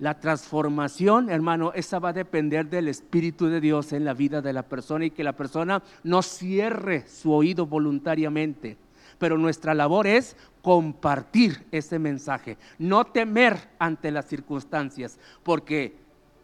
La 0.00 0.18
transformación, 0.18 1.30
hermano, 1.30 1.72
esa 1.74 1.98
va 1.98 2.08
a 2.08 2.12
depender 2.14 2.68
del 2.68 2.88
Espíritu 2.88 3.46
de 3.46 3.60
Dios 3.60 3.92
en 3.92 4.04
la 4.04 4.12
vida 4.12 4.42
de 4.42 4.52
la 4.52 4.64
persona 4.64 5.04
y 5.04 5.10
que 5.10 5.22
la 5.22 5.34
persona 5.34 5.82
no 6.02 6.22
cierre 6.22 7.06
su 7.08 7.32
oído 7.32 7.66
voluntariamente. 7.66 8.76
Pero 9.18 9.38
nuestra 9.38 9.74
labor 9.74 10.06
es 10.08 10.36
compartir 10.62 11.66
ese 11.70 11.98
mensaje, 11.98 12.58
no 12.78 13.04
temer 13.04 13.68
ante 13.78 14.10
las 14.10 14.26
circunstancias, 14.26 15.18
porque 15.44 15.94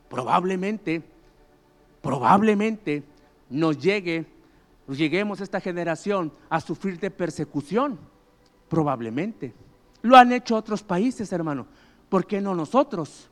probablemente, 0.08 1.02
probablemente 2.00 3.02
nos 3.48 3.78
llegue 3.78 4.26
lleguemos 4.96 5.40
esta 5.40 5.60
generación 5.60 6.32
a 6.48 6.60
sufrir 6.60 6.98
de 6.98 7.10
persecución, 7.10 7.98
probablemente. 8.68 9.52
Lo 10.02 10.16
han 10.16 10.32
hecho 10.32 10.56
otros 10.56 10.82
países, 10.82 11.32
hermano. 11.32 11.66
¿Por 12.08 12.26
qué 12.26 12.40
no 12.40 12.54
nosotros? 12.54 13.29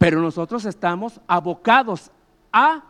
Pero 0.00 0.22
nosotros 0.22 0.64
estamos 0.64 1.20
abocados 1.26 2.10
a 2.54 2.84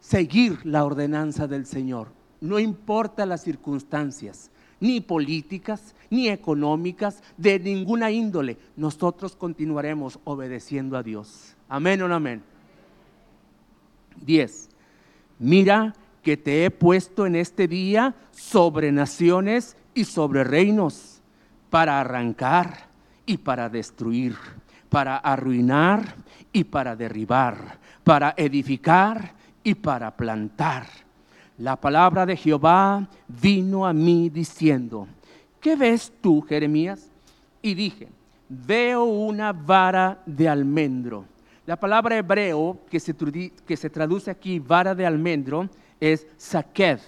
seguir 0.00 0.64
la 0.64 0.82
ordenanza 0.82 1.46
del 1.46 1.66
Señor. 1.66 2.08
No 2.40 2.58
importa 2.58 3.26
las 3.26 3.42
circunstancias, 3.42 4.50
ni 4.80 5.02
políticas, 5.02 5.94
ni 6.08 6.30
económicas, 6.30 7.22
de 7.36 7.58
ninguna 7.58 8.10
índole. 8.10 8.56
Nosotros 8.76 9.36
continuaremos 9.36 10.20
obedeciendo 10.24 10.96
a 10.96 11.02
Dios. 11.02 11.54
Amén 11.68 12.00
o 12.00 12.08
no 12.08 12.14
amén. 12.14 12.42
10. 14.24 14.70
Mira 15.38 15.94
que 16.22 16.38
te 16.38 16.64
he 16.64 16.70
puesto 16.70 17.26
en 17.26 17.36
este 17.36 17.68
día 17.68 18.14
sobre 18.30 18.90
naciones 18.90 19.76
y 19.92 20.04
sobre 20.04 20.44
reinos, 20.44 21.20
para 21.68 22.00
arrancar 22.00 22.88
y 23.26 23.36
para 23.36 23.68
destruir, 23.68 24.34
para 24.92 25.16
arruinar 25.16 26.16
y 26.52 26.64
para 26.64 26.94
derribar, 26.94 27.78
para 28.04 28.34
edificar 28.36 29.32
y 29.64 29.74
para 29.74 30.14
plantar. 30.14 30.86
la 31.56 31.76
palabra 31.76 32.26
de 32.26 32.36
Jehová 32.36 33.08
vino 33.26 33.86
a 33.86 33.94
mí 33.94 34.28
diciendo, 34.28 35.08
¿qué 35.60 35.76
ves 35.76 36.12
tú, 36.20 36.42
Jeremías? 36.42 37.08
Y 37.62 37.72
dije, 37.72 38.08
veo 38.50 39.04
una 39.04 39.54
vara 39.54 40.20
de 40.26 40.46
almendro. 40.46 41.24
La 41.64 41.76
palabra 41.76 42.18
hebreo 42.18 42.78
que 42.90 43.00
se, 43.00 43.14
que 43.66 43.76
se 43.78 43.88
traduce 43.88 44.30
aquí, 44.30 44.58
vara 44.58 44.94
de 44.94 45.06
almendro, 45.06 45.70
es 46.00 46.26
saked, 46.36 46.98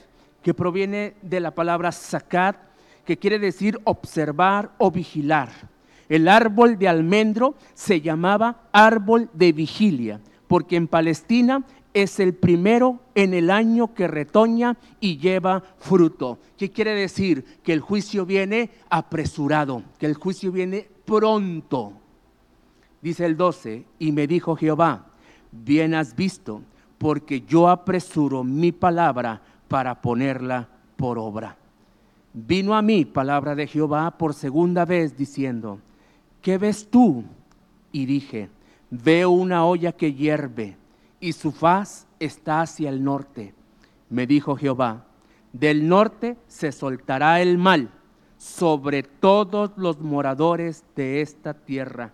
que 0.42 0.54
proviene 0.54 1.16
de 1.20 1.40
la 1.40 1.50
palabra 1.50 1.92
sakat, 1.92 2.56
que 3.04 3.18
quiere 3.18 3.38
decir 3.38 3.78
observar 3.84 4.70
o 4.78 4.90
vigilar. 4.90 5.73
El 6.08 6.28
árbol 6.28 6.78
de 6.78 6.88
almendro 6.88 7.54
se 7.74 8.00
llamaba 8.00 8.68
árbol 8.72 9.30
de 9.32 9.52
vigilia, 9.52 10.20
porque 10.46 10.76
en 10.76 10.88
Palestina 10.88 11.64
es 11.94 12.18
el 12.18 12.34
primero 12.34 13.00
en 13.14 13.34
el 13.34 13.50
año 13.50 13.94
que 13.94 14.08
retoña 14.08 14.76
y 15.00 15.16
lleva 15.16 15.62
fruto. 15.78 16.38
¿Qué 16.58 16.70
quiere 16.70 16.92
decir? 16.92 17.44
Que 17.62 17.72
el 17.72 17.80
juicio 17.80 18.26
viene 18.26 18.70
apresurado, 18.90 19.82
que 19.98 20.06
el 20.06 20.14
juicio 20.14 20.50
viene 20.50 20.88
pronto. 21.04 21.92
Dice 23.00 23.24
el 23.24 23.36
12, 23.36 23.84
y 23.98 24.12
me 24.12 24.26
dijo 24.26 24.56
Jehová, 24.56 25.06
bien 25.52 25.94
has 25.94 26.16
visto, 26.16 26.62
porque 26.98 27.42
yo 27.42 27.68
apresuro 27.68 28.42
mi 28.42 28.72
palabra 28.72 29.40
para 29.68 30.00
ponerla 30.00 30.68
por 30.96 31.18
obra. 31.18 31.56
Vino 32.32 32.74
a 32.74 32.82
mí 32.82 33.04
palabra 33.04 33.54
de 33.54 33.66
Jehová 33.66 34.10
por 34.18 34.34
segunda 34.34 34.84
vez 34.84 35.16
diciendo, 35.16 35.78
¿qué 36.44 36.58
ves 36.58 36.88
tú? 36.90 37.24
Y 37.90 38.04
dije, 38.04 38.50
veo 38.90 39.30
una 39.30 39.64
olla 39.64 39.92
que 39.92 40.12
hierve 40.12 40.76
y 41.18 41.32
su 41.32 41.50
faz 41.50 42.06
está 42.20 42.60
hacia 42.60 42.90
el 42.90 43.02
norte. 43.02 43.54
Me 44.10 44.26
dijo 44.26 44.54
Jehová, 44.54 45.06
del 45.54 45.88
norte 45.88 46.36
se 46.46 46.70
soltará 46.70 47.40
el 47.40 47.56
mal 47.56 47.88
sobre 48.36 49.02
todos 49.02 49.70
los 49.76 50.00
moradores 50.00 50.84
de 50.94 51.22
esta 51.22 51.54
tierra. 51.54 52.12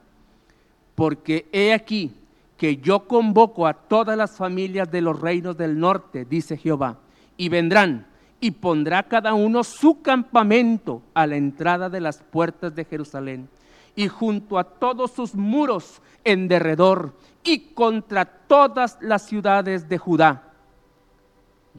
Porque 0.95 1.49
he 1.51 1.73
aquí 1.73 2.13
que 2.57 2.77
yo 2.77 3.09
convoco 3.09 3.67
a 3.67 3.75
todas 3.75 4.17
las 4.17 4.37
familias 4.37 4.89
de 4.93 5.01
los 5.01 5.21
reinos 5.21 5.57
del 5.57 5.77
norte, 5.77 6.25
dice 6.25 6.57
Jehová, 6.57 6.99
y 7.37 7.49
vendrán 7.49 8.07
y 8.39 8.53
pondrá 8.53 9.03
cada 9.03 9.35
uno 9.35 9.65
su 9.65 10.03
campamento 10.03 11.03
a 11.15 11.27
la 11.27 11.35
entrada 11.35 11.91
de 11.91 12.01
las 12.01 12.19
puertas 12.19 12.73
de 12.77 12.85
Jerusalén 12.85 13.49
y 13.95 14.09
junto 14.09 14.59
a 14.59 14.65
todos 14.65 15.13
sus 15.13 15.35
muros 15.35 16.01
en 16.25 16.49
derredor 16.49 17.15
y 17.43 17.59
contra 17.75 18.25
todas 18.25 18.99
las 19.01 19.27
ciudades 19.27 19.89
de 19.89 19.99
Judá. 19.99 20.43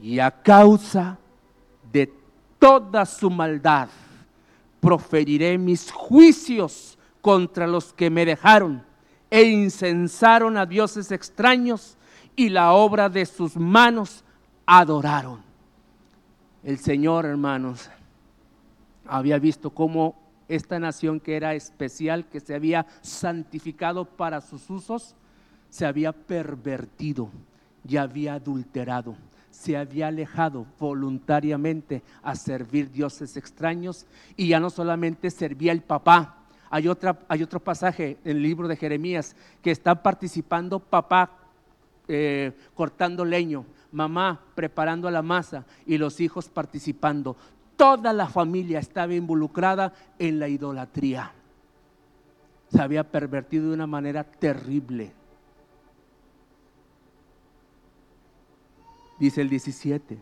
Y 0.00 0.18
a 0.18 0.30
causa 0.30 1.18
de 1.92 2.12
toda 2.58 3.04
su 3.06 3.30
maldad, 3.30 3.88
proferiré 4.80 5.58
mis 5.58 5.92
juicios 5.92 6.98
contra 7.20 7.66
los 7.66 7.92
que 7.92 8.10
me 8.10 8.24
dejaron 8.24 8.84
e 9.30 9.44
incensaron 9.44 10.56
a 10.56 10.66
dioses 10.66 11.10
extraños 11.12 11.96
y 12.36 12.48
la 12.48 12.72
obra 12.72 13.08
de 13.08 13.24
sus 13.24 13.56
manos 13.56 14.24
adoraron. 14.66 15.40
El 16.64 16.78
Señor, 16.78 17.26
hermanos, 17.26 17.90
había 19.06 19.38
visto 19.38 19.70
cómo 19.70 20.21
esta 20.48 20.78
nación 20.78 21.20
que 21.20 21.36
era 21.36 21.54
especial, 21.54 22.26
que 22.28 22.40
se 22.40 22.54
había 22.54 22.86
santificado 23.00 24.04
para 24.04 24.40
sus 24.40 24.68
usos, 24.70 25.14
se 25.70 25.86
había 25.86 26.12
pervertido 26.12 27.30
y 27.88 27.96
había 27.96 28.34
adulterado, 28.34 29.16
se 29.50 29.76
había 29.76 30.08
alejado 30.08 30.66
voluntariamente 30.78 32.02
a 32.22 32.36
servir 32.36 32.90
dioses 32.90 33.36
extraños 33.36 34.06
y 34.36 34.48
ya 34.48 34.60
no 34.60 34.70
solamente 34.70 35.30
servía 35.30 35.72
el 35.72 35.82
papá. 35.82 36.36
Hay, 36.70 36.88
otra, 36.88 37.18
hay 37.28 37.42
otro 37.42 37.60
pasaje 37.60 38.18
en 38.24 38.36
el 38.36 38.42
libro 38.42 38.68
de 38.68 38.76
Jeremías 38.76 39.36
que 39.60 39.70
está 39.70 40.02
participando 40.02 40.78
papá 40.78 41.38
eh, 42.08 42.52
cortando 42.74 43.24
leño, 43.24 43.64
mamá 43.92 44.40
preparando 44.54 45.10
la 45.10 45.22
masa 45.22 45.64
y 45.86 45.98
los 45.98 46.20
hijos 46.20 46.48
participando. 46.48 47.36
Toda 47.82 48.12
la 48.12 48.28
familia 48.28 48.78
estaba 48.78 49.12
involucrada 49.12 49.92
en 50.16 50.38
la 50.38 50.46
idolatría. 50.46 51.32
Se 52.68 52.80
había 52.80 53.02
pervertido 53.02 53.66
de 53.66 53.74
una 53.74 53.88
manera 53.88 54.22
terrible. 54.22 55.12
dice 59.18 59.40
el 59.40 59.48
17. 59.48 60.16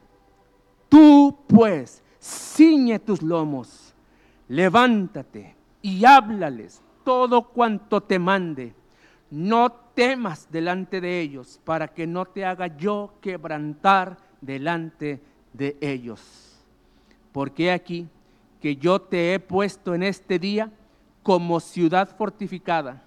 Tú 0.89 1.37
pues 1.47 2.03
ciñe 2.19 2.99
tus 2.99 3.21
lomos, 3.21 3.95
levántate 4.49 5.55
y 5.83 6.03
háblales 6.07 6.81
todo 7.05 7.43
cuanto 7.43 8.03
te 8.03 8.19
mande. 8.19 8.75
No 9.31 9.71
temas 9.71 10.51
delante 10.51 11.03
de 11.03 11.21
ellos 11.21 11.61
para 11.63 11.89
que 11.89 12.07
no 12.07 12.25
te 12.25 12.47
haga 12.47 12.75
yo 12.79 13.13
quebrantar 13.21 14.17
delante 14.41 15.21
de 15.53 15.77
ellos. 15.83 16.50
Porque 17.33 17.71
aquí 17.71 18.09
que 18.61 18.77
yo 18.77 19.01
te 19.01 19.35
he 19.35 19.41
puesto 19.41 19.95
en 19.95 20.03
este 20.03 20.39
día 20.39 20.71
como 21.23 21.61
ciudad 21.61 22.15
fortificada, 22.17 23.03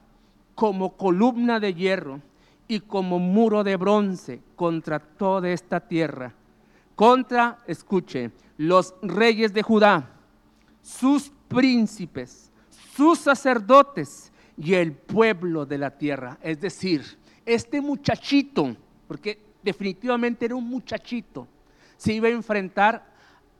como 0.56 0.96
columna 0.98 1.60
de 1.60 1.74
hierro 1.74 2.22
y 2.68 2.80
como 2.80 3.20
muro 3.20 3.64
de 3.64 3.76
bronce 3.76 4.42
contra 4.56 5.00
toda 5.00 5.50
esta 5.50 5.80
tierra. 5.80 6.34
Contra, 6.96 7.60
escuche, 7.68 8.32
los 8.58 8.94
reyes 9.02 9.54
de 9.54 9.64
Judá, 9.64 10.10
sus 10.82 11.32
príncipes, 11.48 12.52
sus 12.96 13.20
sacerdotes 13.20 14.32
y 14.58 14.74
el 14.76 14.94
pueblo 14.94 15.66
de 15.66 15.78
la 15.78 15.92
tierra. 15.92 16.38
Es 16.42 16.62
decir, 16.62 17.04
este 17.46 17.82
muchachito, 17.82 18.76
porque 19.08 19.40
definitivamente 19.64 20.46
era 20.46 20.56
un 20.56 20.68
muchachito, 20.68 21.48
se 21.98 22.14
iba 22.14 22.28
a 22.28 22.32
enfrentar 22.32 23.13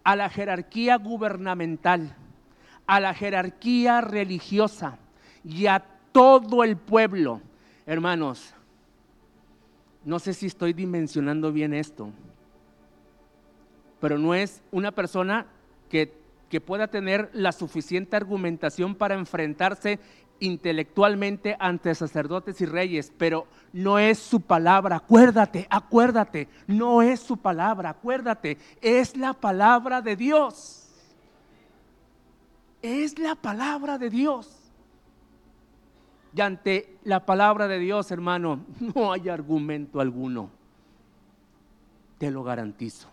a 0.04 0.16
la 0.16 0.30
jerarquía 0.30 0.98
gubernamental, 0.98 2.16
a 2.86 3.00
la 3.00 3.14
jerarquía 3.14 4.02
religiosa 4.02 4.98
y 5.44 5.68
a 5.68 5.84
todo 6.12 6.64
el 6.64 6.78
pueblo. 6.78 7.42
Hermanos, 7.86 8.54
no 10.06 10.20
sé 10.20 10.34
si 10.34 10.48
estoy 10.48 10.74
dimensionando 10.74 11.52
bien 11.52 11.74
esto, 11.74 12.12
pero 14.00 14.18
no 14.18 14.34
es 14.34 14.62
una 14.72 14.92
persona 14.92 15.48
que, 15.90 16.22
pueda 16.68 16.86
tener 16.86 17.32
la 17.34 17.52
suficiente 17.52 18.16
argumentación 18.16 18.94
para 18.94 19.16
enfrentarse 19.16 20.00
intelectualmente 20.44 21.56
ante 21.58 21.96
sacerdotes 21.96 22.60
y 22.60 22.66
reyes, 22.66 23.14
pero 23.18 23.48
no 23.72 23.98
es 23.98 24.20
su 24.20 24.42
palabra. 24.42 24.98
Acuérdate, 24.98 25.66
acuérdate, 25.70 26.50
no 26.68 27.02
es 27.02 27.22
su 27.22 27.38
palabra, 27.38 27.92
acuérdate, 27.92 28.58
es 28.82 29.16
la 29.16 29.34
palabra 29.34 30.02
de 30.02 30.16
Dios. 30.18 30.90
Es 32.82 33.18
la 33.18 33.36
palabra 33.36 33.98
de 33.98 34.10
Dios. 34.10 34.60
Y 36.36 36.42
ante 36.42 36.98
la 37.06 37.26
palabra 37.26 37.70
de 37.70 37.80
Dios, 37.80 38.12
hermano, 38.12 38.66
no 38.96 39.14
hay 39.14 39.30
argumento 39.30 40.02
alguno. 40.02 40.50
Te 42.18 42.30
lo 42.32 42.44
garantizo. 42.44 43.08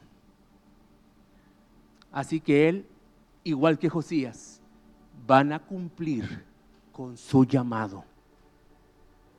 Así 2.10 2.40
que 2.40 2.68
él, 2.68 2.86
igual 3.44 3.78
que 3.78 3.88
Josías, 3.88 4.60
van 5.28 5.52
a 5.52 5.60
cumplir 5.60 6.49
con 7.00 7.16
su 7.16 7.46
llamado. 7.46 8.04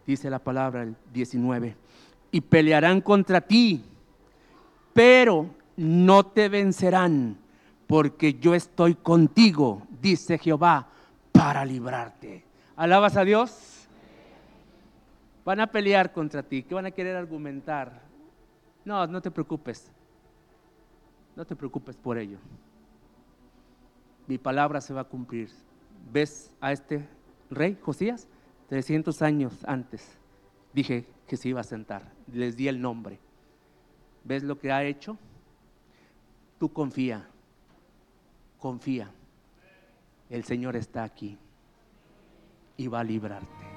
Dice 0.08 0.32
la 0.32 0.40
palabra 0.40 0.82
el 0.82 0.96
19. 1.14 1.76
Y 2.32 2.42
pelearán 2.42 3.02
contra 3.02 3.40
ti, 3.40 3.86
pero 4.94 5.46
no 5.78 6.26
te 6.26 6.50
vencerán, 6.50 7.38
porque 7.86 8.34
yo 8.34 8.56
estoy 8.56 8.96
contigo, 8.96 9.84
dice 10.02 10.40
Jehová, 10.40 10.88
para 11.32 11.64
librarte. 11.64 12.44
¿Alabas 12.76 13.16
a 13.16 13.24
Dios? 13.24 13.88
Van 15.46 15.60
a 15.60 15.68
pelear 15.68 16.14
contra 16.14 16.42
ti, 16.42 16.64
que 16.64 16.74
van 16.74 16.88
a 16.88 16.92
querer 16.92 17.16
argumentar. 17.16 18.02
No, 18.84 19.06
no 19.06 19.22
te 19.22 19.30
preocupes. 19.30 19.92
No 21.36 21.46
te 21.46 21.56
preocupes 21.56 21.96
por 21.96 22.18
ello. 22.18 22.40
Mi 24.26 24.40
palabra 24.40 24.82
se 24.82 24.96
va 24.96 25.02
a 25.02 25.04
cumplir. 25.04 25.52
¿Ves 26.12 26.52
a 26.60 26.72
este 26.72 27.08
rey, 27.52 27.78
Josías? 27.82 28.28
300 28.70 29.22
años 29.22 29.54
antes 29.66 30.18
dije 30.74 31.06
que 31.28 31.38
se 31.38 31.50
iba 31.50 31.62
a 31.62 31.66
sentar. 31.66 32.12
Les 32.32 32.56
di 32.56 32.68
el 32.68 32.82
nombre. 32.82 33.20
¿Ves 34.24 34.44
lo 34.44 34.58
que 34.58 34.72
ha 34.72 34.84
hecho? 34.84 35.18
Tú 36.60 36.72
confía. 36.72 37.28
Confía. 38.60 39.12
El 40.30 40.44
Señor 40.44 40.76
está 40.76 41.04
aquí 41.04 41.38
y 42.78 42.88
va 42.88 43.02
a 43.02 43.04
librarte. 43.04 43.71